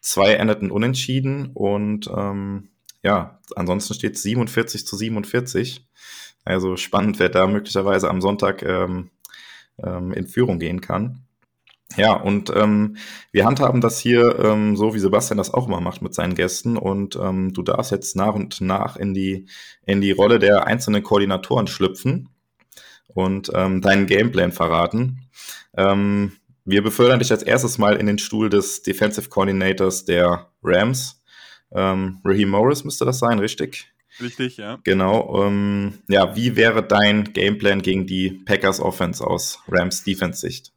[0.00, 2.68] Zwei endeten unentschieden und ähm,
[3.02, 5.86] ja, ansonsten steht 47 zu 47.
[6.44, 9.10] Also spannend wird da möglicherweise am Sonntag ähm,
[9.82, 11.26] ähm, in Führung gehen kann.
[11.96, 12.96] Ja, und ähm,
[13.30, 16.76] wir handhaben das hier ähm, so, wie Sebastian das auch immer macht mit seinen Gästen.
[16.76, 19.46] Und ähm, du darfst jetzt nach und nach in die,
[19.86, 22.28] in die Rolle der einzelnen Koordinatoren schlüpfen
[23.06, 25.22] und ähm, deinen Gameplan verraten.
[25.76, 26.32] Ähm,
[26.64, 31.22] wir befördern dich als erstes mal in den Stuhl des Defensive Coordinators der Rams.
[31.72, 33.92] Ähm, Raheem Morris müsste das sein, richtig?
[34.20, 34.78] Richtig, ja.
[34.84, 35.46] Genau.
[35.46, 40.72] Ähm, ja, wie wäre dein Gameplan gegen die Packers Offense aus Rams Defense Sicht?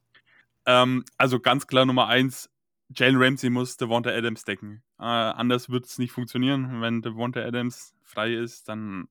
[0.65, 2.49] Ähm, also ganz klar Nummer eins,
[2.95, 4.83] Jalen Ramsey muss Devonta Adams decken.
[4.99, 6.81] Äh, anders wird es nicht funktionieren.
[6.81, 9.07] Wenn Devonta Adams frei ist, dann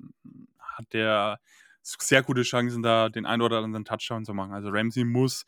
[0.58, 1.40] hat der
[1.82, 4.52] sehr gute Chancen, da den einen oder anderen Touchdown zu machen.
[4.52, 5.46] Also Ramsey muss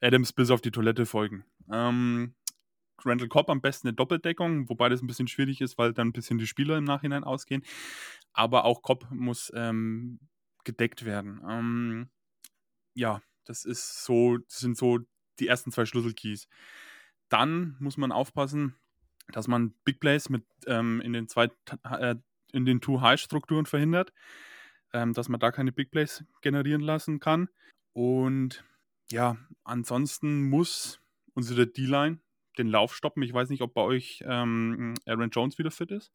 [0.00, 1.44] Adams bis auf die Toilette folgen.
[1.70, 2.34] Ähm,
[3.04, 6.12] Randall Cobb am besten eine Doppeldeckung, wobei das ein bisschen schwierig ist, weil dann ein
[6.12, 7.62] bisschen die Spieler im Nachhinein ausgehen.
[8.32, 10.20] Aber auch Cobb muss ähm,
[10.64, 11.40] gedeckt werden.
[11.48, 12.10] Ähm,
[12.94, 15.00] ja, das ist so, das sind so
[15.38, 16.48] die ersten zwei Schlüsselkeys.
[17.28, 18.76] Dann muss man aufpassen,
[19.28, 21.50] dass man Big Plays mit ähm, in den zwei
[21.84, 22.16] äh,
[22.52, 24.12] in den Too High Strukturen verhindert,
[24.92, 27.48] ähm, dass man da keine Big Plays generieren lassen kann.
[27.92, 28.64] Und
[29.10, 31.00] ja, ansonsten muss
[31.34, 32.18] unsere D-Line
[32.58, 33.22] den Lauf stoppen.
[33.22, 36.12] Ich weiß nicht, ob bei euch ähm, Aaron Jones wieder fit ist.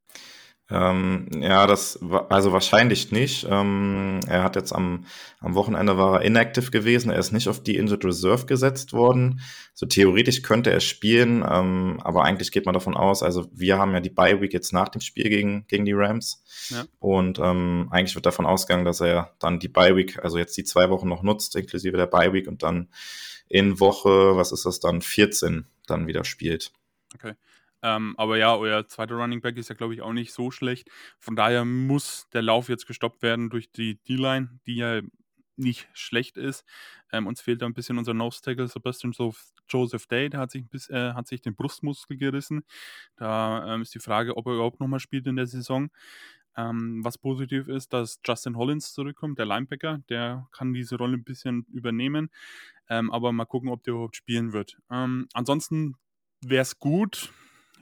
[0.70, 1.98] Ähm, ja, das
[2.30, 3.48] also wahrscheinlich nicht.
[3.50, 5.06] Ähm, er hat jetzt am,
[5.40, 7.10] am Wochenende war er inactive gewesen.
[7.10, 9.40] Er ist nicht auf die Injured Reserve gesetzt worden.
[9.74, 13.24] So theoretisch könnte er spielen, ähm, aber eigentlich geht man davon aus.
[13.24, 16.44] Also wir haben ja die Bye Week jetzt nach dem Spiel gegen gegen die Rams
[16.70, 16.84] ja.
[17.00, 20.66] und ähm, eigentlich wird davon ausgegangen, dass er dann die Bye Week, also jetzt die
[20.66, 22.90] zwei Wochen noch nutzt, inklusive der Bye Week und dann
[23.48, 26.72] in Woche, was ist das dann, 14 dann wieder spielt.
[27.16, 27.34] Okay.
[27.84, 30.90] Ähm, aber ja, euer zweiter Running Back ist ja, glaube ich, auch nicht so schlecht.
[31.20, 35.02] Von daher muss der Lauf jetzt gestoppt werden durch die D-Line, die ja
[35.58, 36.66] nicht schlecht ist.
[37.12, 39.14] Ähm, uns fehlt da ein bisschen unser Nose-Tackle Sebastian
[39.70, 42.64] Joseph Day, der hat sich, äh, hat sich den Brustmuskel gerissen.
[43.16, 45.90] Da ähm, ist die Frage, ob er überhaupt nochmal spielt in der Saison.
[46.58, 51.24] Ähm, was positiv ist, dass Justin Hollins zurückkommt, der Linebacker, der kann diese Rolle ein
[51.24, 52.30] bisschen übernehmen.
[52.90, 54.78] Ähm, aber mal gucken, ob der überhaupt spielen wird.
[54.90, 55.96] Ähm, ansonsten
[56.42, 57.32] wäre es gut,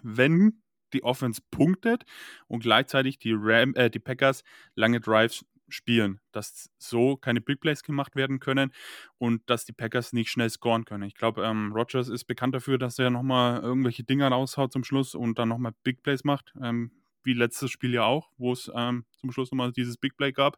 [0.04, 0.62] wenn
[0.94, 2.04] die Offense punktet
[2.48, 4.44] und gleichzeitig die, Ram, äh, die Packers
[4.76, 8.72] lange Drives spielen, dass so keine Big Plays gemacht werden können
[9.18, 11.04] und dass die Packers nicht schnell scoren können.
[11.04, 15.16] Ich glaube, ähm, Rogers ist bekannt dafür, dass er nochmal irgendwelche Dinger raushaut zum Schluss
[15.16, 16.92] und dann nochmal Big Plays macht, ähm,
[17.26, 20.58] wie letztes Spiel ja auch, wo es ähm, zum Schluss nochmal dieses Big Play gab.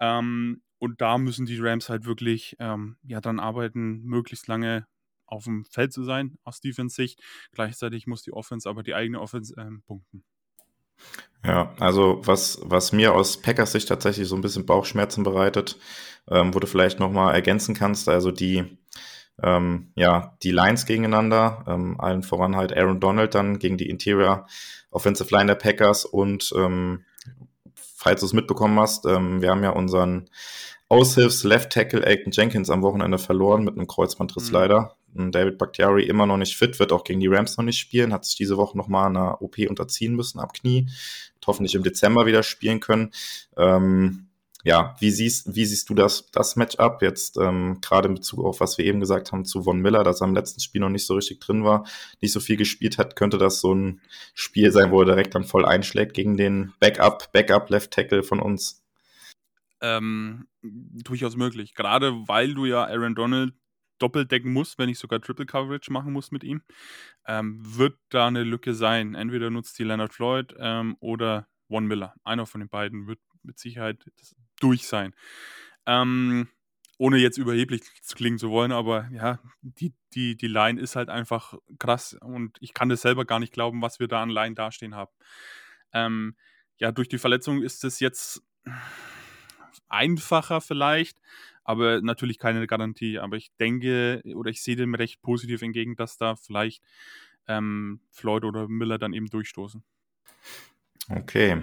[0.00, 4.86] Ähm, und da müssen die Rams halt wirklich ähm, ja, dran arbeiten, möglichst lange
[5.26, 7.20] auf dem Feld zu sein aus Defense-Sicht.
[7.52, 10.24] Gleichzeitig muss die Offense aber die eigene Offense ähm, punkten.
[11.44, 15.78] Ja, also was, was mir aus Packers Sicht tatsächlich so ein bisschen Bauchschmerzen bereitet,
[16.28, 18.78] ähm, wo du vielleicht nochmal ergänzen kannst, also die,
[19.42, 24.46] ähm, ja, die Lines gegeneinander, ähm, allen voran halt Aaron Donald dann gegen die Interior
[24.90, 27.04] Offensive Line der Packers und ähm,
[27.74, 30.30] falls du es mitbekommen hast, ähm, wir haben ja unseren
[30.88, 34.54] Aushilfs Left Tackle Elton Jenkins am Wochenende verloren mit einem Kreuzbandriss mhm.
[34.54, 34.94] leider.
[35.14, 38.24] David Bakhtiari immer noch nicht fit, wird auch gegen die Rams noch nicht spielen, hat
[38.24, 40.88] sich diese Woche nochmal einer OP unterziehen müssen ab Knie,
[41.46, 43.10] hoffentlich im Dezember wieder spielen können.
[43.56, 44.27] Ähm,
[44.68, 48.60] ja, wie siehst, wie siehst du das, das Matchup jetzt, ähm, gerade in Bezug auf,
[48.60, 51.06] was wir eben gesagt haben zu Von Miller, dass er im letzten Spiel noch nicht
[51.06, 51.86] so richtig drin war,
[52.20, 54.02] nicht so viel gespielt hat, könnte das so ein
[54.34, 58.40] Spiel sein, wo er direkt dann voll einschlägt gegen den Backup, Backup Left Tackle von
[58.40, 58.84] uns?
[59.80, 61.74] Ähm, durchaus möglich.
[61.74, 63.54] Gerade weil du ja Aaron Donald
[63.98, 66.60] doppelt decken musst, wenn ich sogar Triple Coverage machen muss mit ihm,
[67.26, 69.14] ähm, wird da eine Lücke sein.
[69.14, 72.12] Entweder nutzt die Leonard Floyd ähm, oder Von Miller.
[72.22, 74.04] Einer von den beiden wird mit Sicherheit
[74.60, 75.14] durch sein.
[75.86, 76.48] Ähm,
[76.98, 81.08] ohne jetzt überheblich zu klingen zu wollen, aber ja, die, die, die Line ist halt
[81.08, 84.54] einfach krass und ich kann das selber gar nicht glauben, was wir da an Line
[84.54, 85.12] dastehen haben.
[85.92, 86.36] Ähm,
[86.78, 88.42] ja, durch die Verletzung ist es jetzt
[89.88, 91.20] einfacher vielleicht,
[91.64, 93.18] aber natürlich keine Garantie.
[93.18, 96.82] Aber ich denke oder ich sehe dem recht positiv entgegen, dass da vielleicht
[97.46, 99.82] ähm, Floyd oder Miller dann eben durchstoßen.
[101.10, 101.62] Okay.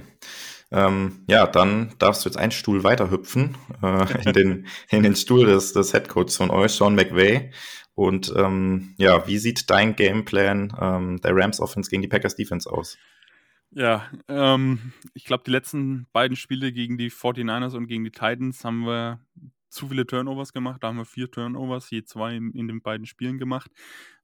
[0.75, 5.15] Ähm, ja, dann darfst du jetzt einen Stuhl weiter hüpfen äh, in, den, in den
[5.15, 7.49] Stuhl des, des Headcoachs von euch, Sean McVay.
[7.93, 12.69] Und ähm, ja, wie sieht dein Gameplan ähm, der Rams Offense gegen die Packers Defense
[12.69, 12.97] aus?
[13.71, 18.65] Ja, ähm, ich glaube, die letzten beiden Spiele gegen die 49ers und gegen die Titans
[18.65, 19.21] haben wir
[19.69, 20.83] zu viele Turnovers gemacht.
[20.83, 23.71] Da haben wir vier Turnovers, je zwei in, in den beiden Spielen gemacht.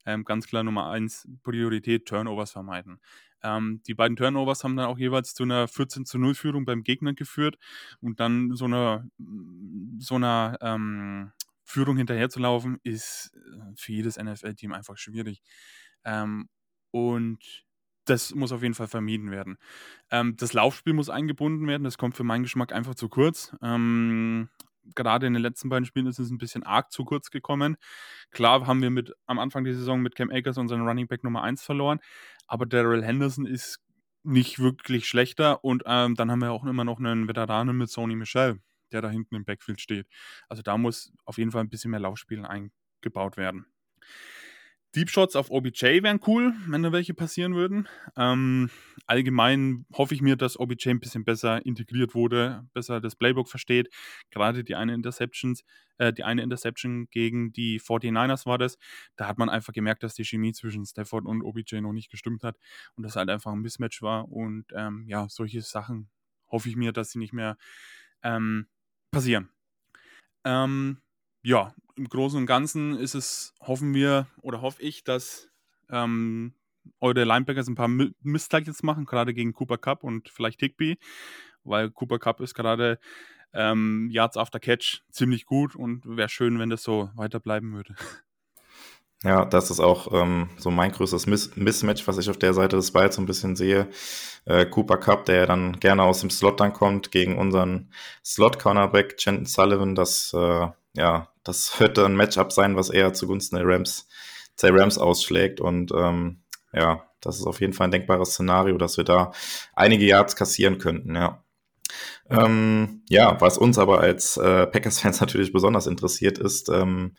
[0.05, 2.99] Ähm, ganz klar Nummer eins, Priorität, Turnovers vermeiden.
[3.43, 6.83] Ähm, die beiden Turnovers haben dann auch jeweils zu einer 14 zu 0 Führung beim
[6.83, 7.57] Gegner geführt
[7.99, 9.05] und dann so einer,
[9.99, 11.31] so einer ähm,
[11.63, 15.41] Führung hinterherzulaufen, ist äh, für jedes NFL-Team einfach schwierig.
[16.03, 16.49] Ähm,
[16.91, 17.65] und
[18.05, 19.57] das muss auf jeden Fall vermieden werden.
[20.09, 21.83] Ähm, das Laufspiel muss eingebunden werden.
[21.83, 23.55] Das kommt für meinen Geschmack einfach zu kurz.
[23.61, 24.49] Ähm,
[24.95, 27.77] gerade in den letzten beiden Spielen ist es ein bisschen arg zu kurz gekommen.
[28.31, 31.43] Klar haben wir mit, am Anfang der Saison mit Cam Akers unseren Running Back Nummer
[31.43, 31.99] 1 verloren,
[32.51, 33.79] aber Daryl Henderson ist
[34.23, 38.17] nicht wirklich schlechter und ähm, dann haben wir auch immer noch einen Veteranen mit Sony
[38.17, 38.59] Michel,
[38.91, 40.05] der da hinten im Backfield steht.
[40.49, 43.67] Also da muss auf jeden Fall ein bisschen mehr Laufspiel eingebaut werden.
[44.93, 47.87] Deep Shots auf OBJ wären cool, wenn da welche passieren würden.
[48.17, 48.69] Ähm,
[49.05, 53.89] allgemein hoffe ich mir, dass OBJ ein bisschen besser integriert wurde, besser das Playbook versteht.
[54.31, 55.63] Gerade die eine Interceptions,
[55.97, 58.77] äh, die eine Interception gegen die 49ers war das.
[59.15, 62.43] Da hat man einfach gemerkt, dass die Chemie zwischen Stafford und OBJ noch nicht gestimmt
[62.43, 62.57] hat
[62.95, 64.29] und das halt einfach ein Mismatch war.
[64.29, 66.09] Und ähm, ja, solche Sachen
[66.49, 67.55] hoffe ich mir, dass sie nicht mehr
[68.23, 68.67] ähm,
[69.09, 69.49] passieren.
[70.43, 71.01] Ähm,
[71.43, 75.49] ja, im Großen und Ganzen ist es, hoffen wir oder hoffe ich, dass
[75.89, 76.53] ähm,
[76.99, 80.97] eure Linebackers ein paar Miss-Tackles machen, gerade gegen Cooper Cup und vielleicht Higby,
[81.63, 82.99] weil Cooper Cup ist gerade
[83.53, 87.95] ähm, Yards after Catch ziemlich gut und wäre schön, wenn das so weiter bleiben würde.
[89.23, 92.75] Ja, das ist auch ähm, so mein größtes Miss Mismatch, was ich auf der Seite
[92.75, 93.87] des Balls so ein bisschen sehe.
[94.45, 97.91] Äh, Cooper Cup, der ja dann gerne aus dem Slot dann kommt, gegen unseren
[98.25, 103.65] Slot-Cornerback Chenton Sullivan, das äh, ja, das könnte ein Matchup sein, was eher zugunsten der
[103.67, 104.07] Rams,
[104.61, 105.61] der Rams ausschlägt.
[105.61, 106.41] Und ähm,
[106.73, 109.31] ja, das ist auf jeden Fall ein denkbares Szenario, dass wir da
[109.73, 111.43] einige Yards kassieren könnten, ja.
[112.29, 117.15] Ähm, ja, was uns aber als äh, Packers-Fans natürlich besonders interessiert, ist, ähm,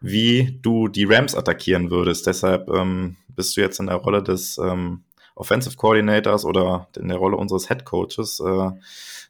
[0.00, 2.26] wie du die Rams attackieren würdest.
[2.26, 5.04] Deshalb ähm, bist du jetzt in der Rolle des ähm,
[5.38, 8.40] Offensive Coordinators oder in der Rolle unseres Head Coaches.
[8.40, 8.70] Äh,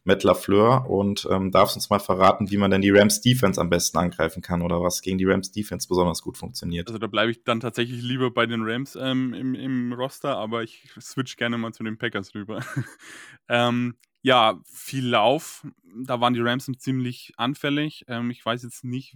[0.09, 3.69] Matt LaFleur und ähm, darfst uns mal verraten, wie man denn die Rams Defense am
[3.69, 6.89] besten angreifen kann oder was gegen die Rams Defense besonders gut funktioniert.
[6.89, 10.63] Also da bleibe ich dann tatsächlich lieber bei den Rams ähm, im, im Roster, aber
[10.63, 12.65] ich switch gerne mal zu den Packers rüber.
[13.49, 15.67] ähm, ja, viel Lauf.
[16.05, 18.05] Da waren die Rams ziemlich anfällig.
[18.09, 19.15] Ähm, ich weiß jetzt nicht,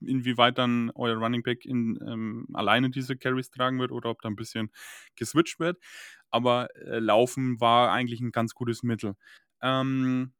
[0.00, 4.28] inwieweit dann euer Running Back in, ähm, alleine diese Carries tragen wird oder ob da
[4.28, 4.70] ein bisschen
[5.16, 5.78] geswitcht wird.
[6.30, 9.14] Aber äh, Laufen war eigentlich ein ganz gutes Mittel.
[9.62, 10.32] Ähm,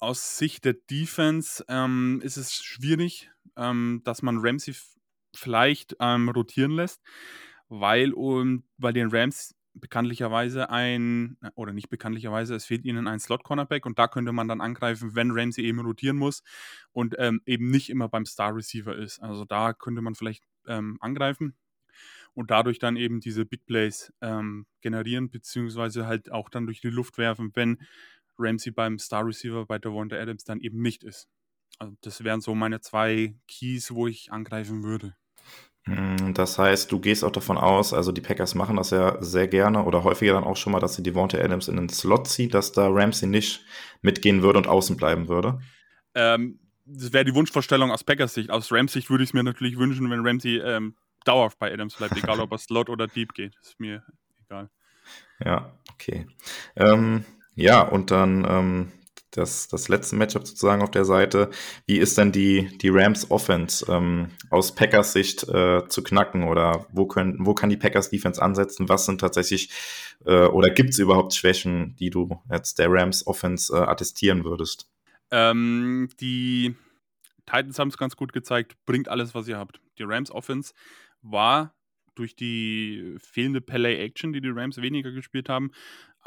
[0.00, 4.74] aus Sicht der Defense ähm, ist es schwierig, ähm, dass man Ramsey
[5.34, 7.02] vielleicht ähm, rotieren lässt,
[7.68, 13.86] weil um, bei den Rams bekanntlicherweise ein, oder nicht bekanntlicherweise, es fehlt ihnen ein Slot-Cornerback
[13.86, 16.42] und da könnte man dann angreifen, wenn Ramsey eben rotieren muss
[16.92, 19.20] und ähm, eben nicht immer beim Star-Receiver ist.
[19.20, 21.54] Also da könnte man vielleicht ähm, angreifen.
[22.34, 26.90] und dadurch dann eben diese Big Plays ähm, generieren, beziehungsweise halt auch dann durch die
[26.90, 27.78] Luft werfen, wenn
[28.38, 31.28] Ramsey beim Star Receiver bei Devonta Adams dann eben nicht ist.
[31.78, 35.16] Also das wären so meine zwei Keys, wo ich angreifen würde.
[35.88, 39.48] Hm, das heißt, du gehst auch davon aus, also die Packers machen das ja sehr
[39.48, 42.50] gerne oder häufiger dann auch schon mal, dass sie Devonta Adams in den Slot ziehen,
[42.50, 43.64] dass da Ramsey nicht
[44.02, 45.60] mitgehen würde und außen bleiben würde.
[46.14, 48.50] Ähm, das wäre die Wunschvorstellung aus Packers Sicht.
[48.50, 51.94] Aus Rams Sicht würde ich es mir natürlich wünschen, wenn Ramsey ähm, dauerhaft bei Adams
[51.94, 53.54] bleibt, egal ob er Slot oder Deep geht.
[53.62, 54.02] Ist mir
[54.44, 54.68] egal.
[55.44, 56.26] Ja, okay.
[56.76, 57.24] Ähm,
[57.54, 58.92] ja, und dann ähm,
[59.38, 61.50] das, das letzte Matchup sozusagen auf der Seite.
[61.86, 66.86] Wie ist denn die, die Rams Offense ähm, aus Packers Sicht äh, zu knacken oder
[66.92, 68.88] wo, können, wo kann die Packers Defense ansetzen?
[68.88, 69.70] Was sind tatsächlich
[70.26, 74.90] äh, oder gibt es überhaupt Schwächen, die du jetzt der Rams Offense äh, attestieren würdest?
[75.30, 76.74] Ähm, die
[77.46, 79.80] Titans haben es ganz gut gezeigt, bringt alles, was ihr habt.
[79.98, 80.74] Die Rams Offense
[81.22, 81.74] war
[82.14, 85.70] durch die fehlende Play-Action, die die Rams weniger gespielt haben,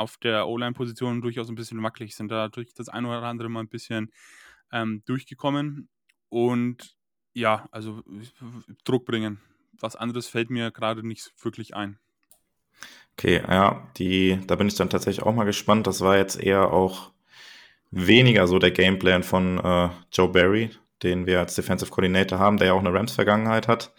[0.01, 3.61] auf der O-Line-Position durchaus ein bisschen wackelig, sind da durch das eine oder andere mal
[3.61, 4.11] ein bisschen
[4.71, 5.89] ähm, durchgekommen.
[6.29, 6.95] Und
[7.33, 8.03] ja, also
[8.83, 9.39] Druck bringen.
[9.79, 11.97] Was anderes fällt mir gerade nicht wirklich ein.
[13.17, 15.87] Okay, ja, die, da bin ich dann tatsächlich auch mal gespannt.
[15.87, 17.11] Das war jetzt eher auch
[17.91, 20.71] weniger so der Gameplan von äh, Joe Barry,
[21.03, 23.93] den wir als Defensive Coordinator haben, der ja auch eine Rams-Vergangenheit hat.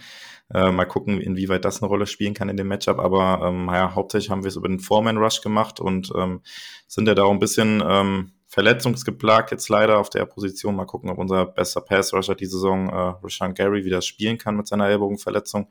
[0.52, 2.98] Äh, mal gucken, inwieweit das eine Rolle spielen kann in dem Matchup.
[2.98, 6.42] Aber ähm, ja, hauptsächlich haben wir es über den Foreman-Rush gemacht und ähm,
[6.86, 10.76] sind ja da auch ein bisschen ähm, verletzungsgeplagt jetzt leider auf der Position.
[10.76, 14.66] Mal gucken, ob unser bester Pass-Rusher die Saison, äh, Rashan Gary, wieder spielen kann mit
[14.66, 15.70] seiner Ellbogenverletzung.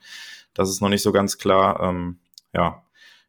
[0.55, 1.79] Das ist noch nicht so ganz klar.
[1.81, 2.19] Ähm,
[2.53, 2.83] ja,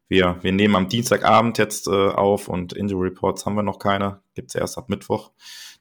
[0.07, 4.21] wir, wir nehmen am Dienstagabend jetzt äh, auf und Injury Reports haben wir noch keine.
[4.33, 5.31] Gibt es erst ab Mittwoch.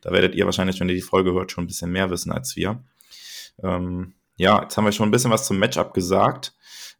[0.01, 2.57] Da werdet ihr wahrscheinlich, wenn ihr die Folge hört, schon ein bisschen mehr wissen als
[2.57, 2.85] wir.
[3.63, 6.53] Ähm, ja, jetzt haben wir schon ein bisschen was zum Matchup gesagt.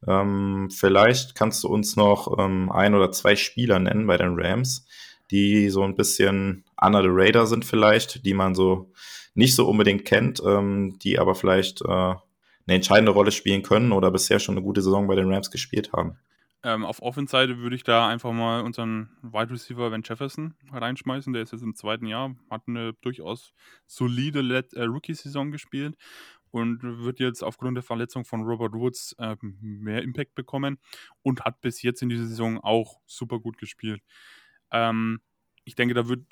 [0.07, 4.87] Ähm, vielleicht kannst du uns noch ähm, ein oder zwei Spieler nennen bei den Rams,
[5.33, 8.93] die so ein bisschen under the radar sind vielleicht, die man so
[9.35, 12.21] nicht so unbedingt kennt, ähm, die aber vielleicht äh, eine
[12.67, 16.17] entscheidende Rolle spielen können oder bisher schon eine gute Saison bei den Rams gespielt haben.
[16.65, 21.33] Ähm, auf Offense-Seite würde ich da einfach mal unseren Wide Receiver Van Jefferson reinschmeißen.
[21.33, 23.53] Der ist jetzt im zweiten Jahr, hat eine durchaus
[23.89, 25.97] solide äh, Rookie-Saison gespielt
[26.53, 30.79] und wird jetzt aufgrund der Verletzung von Robert Woods äh, mehr Impact bekommen
[31.23, 34.03] und hat bis jetzt in dieser Saison auch super gut gespielt.
[34.71, 35.21] Ähm,
[35.65, 36.23] ich denke, da wird,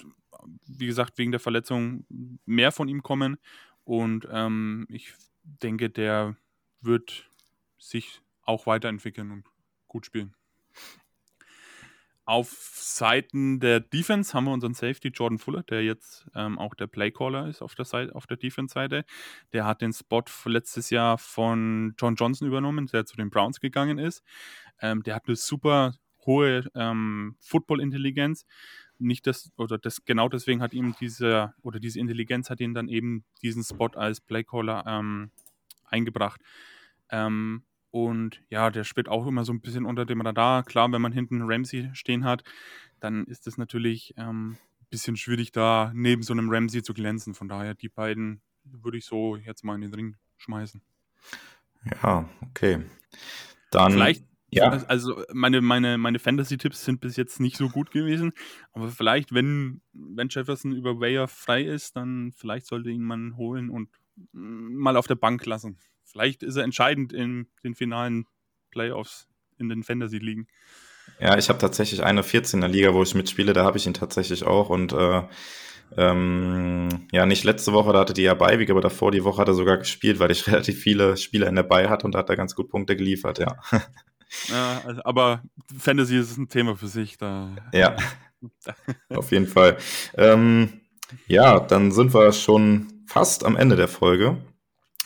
[0.66, 2.06] wie gesagt, wegen der Verletzung
[2.44, 3.38] mehr von ihm kommen
[3.84, 6.36] und ähm, ich denke, der
[6.80, 7.28] wird
[7.78, 9.46] sich auch weiterentwickeln und
[9.88, 10.34] gut spielen.
[12.30, 16.86] Auf Seiten der Defense haben wir unseren Safety Jordan Fuller, der jetzt ähm, auch der
[16.86, 19.04] Playcaller ist auf der, Seite, auf der Defense-Seite.
[19.52, 23.98] Der hat den Spot letztes Jahr von John Johnson übernommen, der zu den Browns gegangen
[23.98, 24.22] ist.
[24.80, 28.46] Ähm, der hat eine super hohe ähm, Football-Intelligenz.
[29.00, 32.86] Nicht das, oder das, genau deswegen hat ihm diese, oder diese Intelligenz hat ihn dann
[32.86, 35.32] eben diesen Spot als Playcaller ähm,
[35.84, 36.40] eingebracht.
[37.10, 40.62] Ähm, und ja, der spielt auch immer so ein bisschen unter dem Radar.
[40.62, 42.44] Klar, wenn man hinten Ramsey stehen hat,
[43.00, 47.34] dann ist es natürlich ähm, ein bisschen schwierig, da neben so einem Ramsey zu glänzen.
[47.34, 50.82] Von daher, die beiden würde ich so jetzt mal in den Ring schmeißen.
[52.02, 52.84] Ja, okay.
[53.70, 53.92] Dann.
[53.92, 54.70] Vielleicht, ja.
[54.86, 58.32] Also meine, meine, meine Fantasy-Tipps sind bis jetzt nicht so gut gewesen,
[58.72, 63.70] aber vielleicht, wenn, wenn Jefferson über Wayer frei ist, dann vielleicht sollte ihn man holen
[63.70, 63.88] und
[64.32, 65.78] mal auf der Bank lassen.
[66.04, 68.26] Vielleicht ist er entscheidend in den finalen
[68.70, 69.28] Playoffs
[69.58, 70.48] in den Fantasy-Ligen.
[71.20, 74.44] Ja, ich habe tatsächlich eine 14er Liga, wo ich mitspiele, da habe ich ihn tatsächlich
[74.44, 75.22] auch und äh,
[75.96, 79.48] ähm, ja, nicht letzte Woche, da hatte die ja Beiweg, aber davor die Woche hat
[79.48, 82.30] er sogar gespielt, weil ich relativ viele Spieler in der Bei hatte und da hat
[82.30, 83.56] er ganz gut Punkte geliefert, ja.
[84.48, 85.42] ja also, aber
[85.76, 87.18] Fantasy ist ein Thema für sich.
[87.18, 87.50] Da.
[87.72, 87.96] Ja,
[89.08, 89.76] auf jeden Fall.
[90.16, 90.80] Ähm,
[91.26, 94.40] ja, dann sind wir schon fast am Ende der Folge.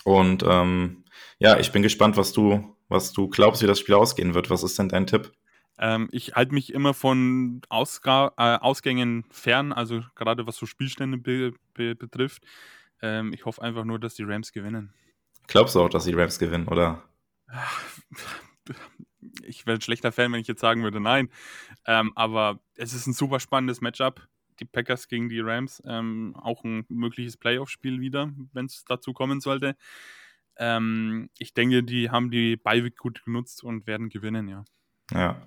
[0.04, 1.04] Und ähm,
[1.38, 4.50] ja, ich bin gespannt, was du, was du glaubst, wie das Spiel ausgehen wird.
[4.50, 5.32] Was ist denn dein Tipp?
[5.78, 11.16] Ähm, ich halte mich immer von Ausga äh, Ausgängen fern, also gerade was so Spielstände
[11.16, 12.44] be be betrifft.
[13.00, 14.92] Ähm, ich hoffe einfach nur, dass die Rams gewinnen.
[15.46, 17.02] Glaubst du auch, dass die Rams gewinnen, oder?
[19.42, 21.31] Ich wäre ein schlechter Fan, wenn ich jetzt sagen würde, nein.
[21.87, 24.29] Ähm, aber es ist ein super spannendes Matchup
[24.61, 25.83] die Packers gegen die Rams.
[25.87, 29.77] Ähm, auch ein mögliches Playoff-Spiel wieder, wenn es dazu kommen sollte.
[30.57, 34.65] Ähm, ich denke, die haben die Beiweg gut genutzt und werden gewinnen, ja.
[35.13, 35.42] Ja,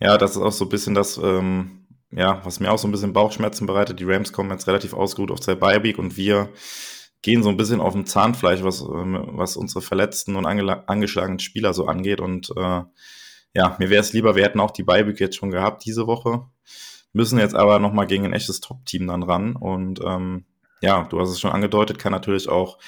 [0.00, 2.92] ja, das ist auch so ein bisschen das, ähm, ja, was mir auch so ein
[2.92, 4.00] bisschen Bauchschmerzen bereitet.
[4.00, 6.52] Die Rams kommen jetzt relativ ausgeruht auf zwei Beiweek und wir
[7.22, 11.74] gehen so ein bisschen auf dem Zahnfleisch, was, ähm, was unsere verletzten und angeschlagenen Spieler
[11.74, 12.20] so angeht.
[12.20, 12.82] Und äh,
[13.54, 16.46] ja, mir wäre es lieber, wir hätten auch die Beiweek jetzt schon gehabt diese Woche,
[17.18, 19.56] müssen jetzt aber nochmal gegen ein echtes Top-Team dann ran.
[19.56, 20.44] Und ähm,
[20.80, 22.78] ja, du hast es schon angedeutet, kann natürlich auch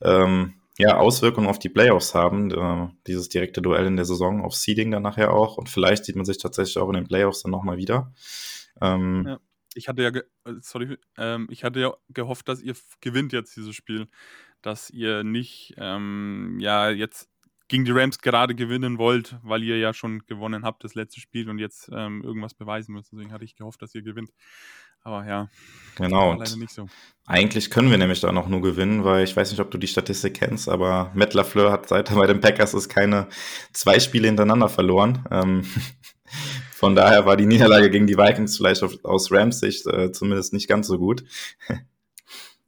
[0.00, 4.54] ähm, ja, Auswirkungen auf die Playoffs haben, äh, dieses direkte Duell in der Saison, auf
[4.54, 5.58] Seeding dann nachher auch.
[5.58, 8.12] Und vielleicht sieht man sich tatsächlich auch in den Playoffs dann nochmal wieder.
[8.80, 9.40] Ähm, ja.
[9.74, 13.74] Ich hatte ja, äh, sorry, ähm, ich hatte ja gehofft, dass ihr gewinnt jetzt dieses
[13.74, 14.06] Spiel,
[14.60, 17.31] dass ihr nicht, ähm, ja, jetzt
[17.72, 21.48] gegen die Rams gerade gewinnen wollt, weil ihr ja schon gewonnen habt das letzte Spiel
[21.48, 23.12] und jetzt ähm, irgendwas beweisen müsst.
[23.12, 24.28] Deswegen hatte ich gehofft, dass ihr gewinnt.
[25.00, 25.48] Aber ja,
[25.96, 26.34] genau.
[26.34, 26.86] leider nicht so.
[27.24, 29.86] Eigentlich können wir nämlich da noch nur gewinnen, weil ich weiß nicht, ob du die
[29.86, 33.26] Statistik kennst, aber Matt LaFleur hat seit er bei den Packers ist keine
[33.72, 35.24] zwei Spiele hintereinander verloren.
[35.30, 35.64] Ähm,
[36.72, 40.52] von daher war die Niederlage gegen die Vikings vielleicht auf, aus Rams Sicht äh, zumindest
[40.52, 41.24] nicht ganz so gut.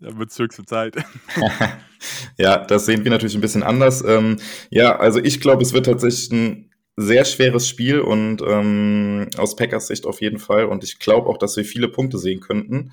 [0.04, 0.96] Da wird es höchste Zeit.
[2.36, 4.04] ja, das sehen wir natürlich ein bisschen anders.
[4.06, 4.36] Ähm,
[4.70, 9.88] ja, also ich glaube, es wird tatsächlich ein sehr schweres Spiel und ähm, aus Packers
[9.88, 10.66] Sicht auf jeden Fall.
[10.66, 12.92] Und ich glaube auch, dass wir viele Punkte sehen könnten.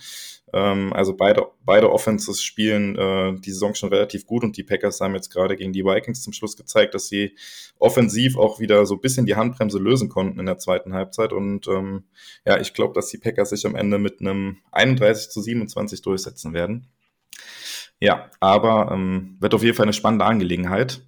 [0.54, 5.02] Ähm, also beide, beide Offenses spielen äh, die Saison schon relativ gut und die Packers
[5.02, 7.36] haben jetzt gerade gegen die Vikings zum Schluss gezeigt, dass sie
[7.78, 11.32] offensiv auch wieder so ein bisschen die Handbremse lösen konnten in der zweiten Halbzeit.
[11.32, 12.06] Und ähm,
[12.46, 16.54] ja, ich glaube, dass die Packers sich am Ende mit einem 31 zu 27 durchsetzen
[16.54, 16.88] werden.
[18.02, 21.02] Ja, aber ähm, wird auf jeden Fall eine spannende Angelegenheit.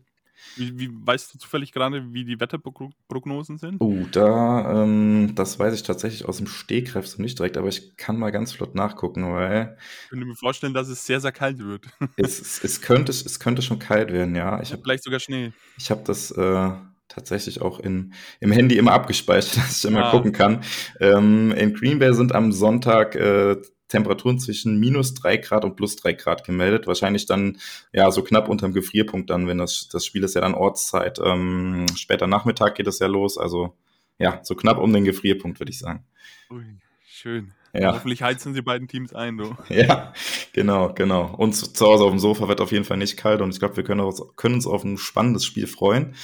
[0.55, 3.77] Wie, wie, weißt du zufällig gerade, wie die Wetterprognosen sind?
[3.79, 7.97] Oh, da, ähm, das weiß ich tatsächlich aus dem Stegreif so nicht direkt, aber ich
[7.97, 9.77] kann mal ganz flott nachgucken, weil.
[10.03, 11.87] Ich könnte mir vorstellen, dass es sehr, sehr kalt wird.
[12.17, 14.61] Es, es, es könnte, es könnte schon kalt werden, ja.
[14.61, 15.51] Ich hab, Vielleicht sogar Schnee.
[15.77, 16.71] Ich habe das äh,
[17.07, 20.11] tatsächlich auch in, im Handy immer abgespeichert, dass ich immer ah.
[20.11, 20.63] gucken kann.
[20.99, 23.57] Ähm, in Green Bay sind am Sonntag äh,
[23.93, 26.87] Temperaturen zwischen minus drei Grad und plus drei Grad gemeldet.
[26.87, 27.59] Wahrscheinlich dann
[27.91, 31.19] ja so knapp unterm Gefrierpunkt dann, wenn das, das Spiel ist ja dann Ortszeit.
[31.23, 33.37] Ähm, später Nachmittag geht es ja los.
[33.37, 33.77] Also
[34.17, 36.03] ja, so knapp um den Gefrierpunkt, würde ich sagen.
[36.49, 36.63] Ui,
[37.05, 37.53] schön.
[37.71, 37.93] Ja.
[37.93, 39.55] Hoffentlich heizen sie beiden Teams ein, du.
[39.69, 40.13] Ja,
[40.53, 41.33] genau, genau.
[41.35, 43.77] Und zu, Hause auf dem Sofa wird auf jeden Fall nicht kalt und ich glaube,
[43.77, 46.15] wir können uns, können uns auf ein spannendes Spiel freuen.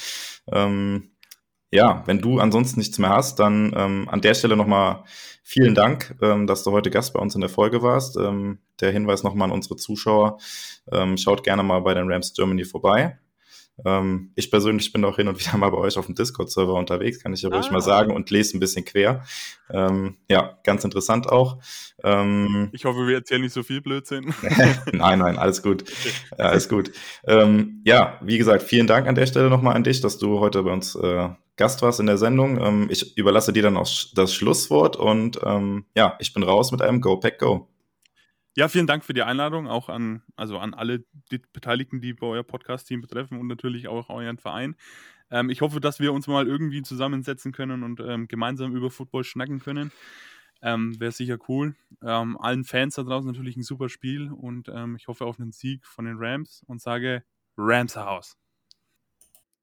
[0.50, 1.10] Ähm,
[1.70, 5.04] ja, wenn du ansonsten nichts mehr hast, dann ähm, an der Stelle nochmal
[5.42, 8.16] vielen Dank, ähm, dass du heute Gast bei uns in der Folge warst.
[8.16, 10.38] Ähm, der Hinweis nochmal an unsere Zuschauer.
[10.90, 13.18] Ähm, schaut gerne mal bei den Rams Germany vorbei.
[13.84, 17.22] Ähm, ich persönlich bin auch hin und wieder mal bei euch auf dem Discord-Server unterwegs,
[17.22, 17.56] kann ich ja ah.
[17.56, 19.24] ruhig mal sagen, und lese ein bisschen quer.
[19.70, 21.58] Ähm, ja, ganz interessant auch.
[22.02, 24.34] Ähm, ich hoffe, wir erzählen nicht so viel Blödsinn.
[24.92, 25.84] nein, nein, alles gut.
[26.38, 26.92] Ja, alles gut.
[27.24, 30.62] Ähm, ja, wie gesagt, vielen Dank an der Stelle nochmal an dich, dass du heute
[30.62, 31.28] bei uns äh,
[31.60, 32.58] Gast warst in der Sendung.
[32.58, 36.80] Ähm, ich überlasse dir dann auch das Schlusswort und ähm, ja, ich bin raus mit
[36.80, 37.68] einem Go Pack Go.
[38.56, 41.04] Ja, vielen Dank für die Einladung, auch an, also an alle
[41.52, 44.74] Beteiligten, die bei euer Podcast-Team betreffen und natürlich auch euren Verein.
[45.30, 49.24] Ähm, ich hoffe, dass wir uns mal irgendwie zusammensetzen können und ähm, gemeinsam über Football
[49.24, 49.92] schnacken können.
[50.62, 51.76] Ähm, Wäre sicher cool.
[52.02, 55.86] Ähm, allen Fans da draußen natürlich ein super Spiel und ich hoffe auf einen Sieg
[55.86, 57.22] von den Rams und sage
[57.58, 58.39] Rams House.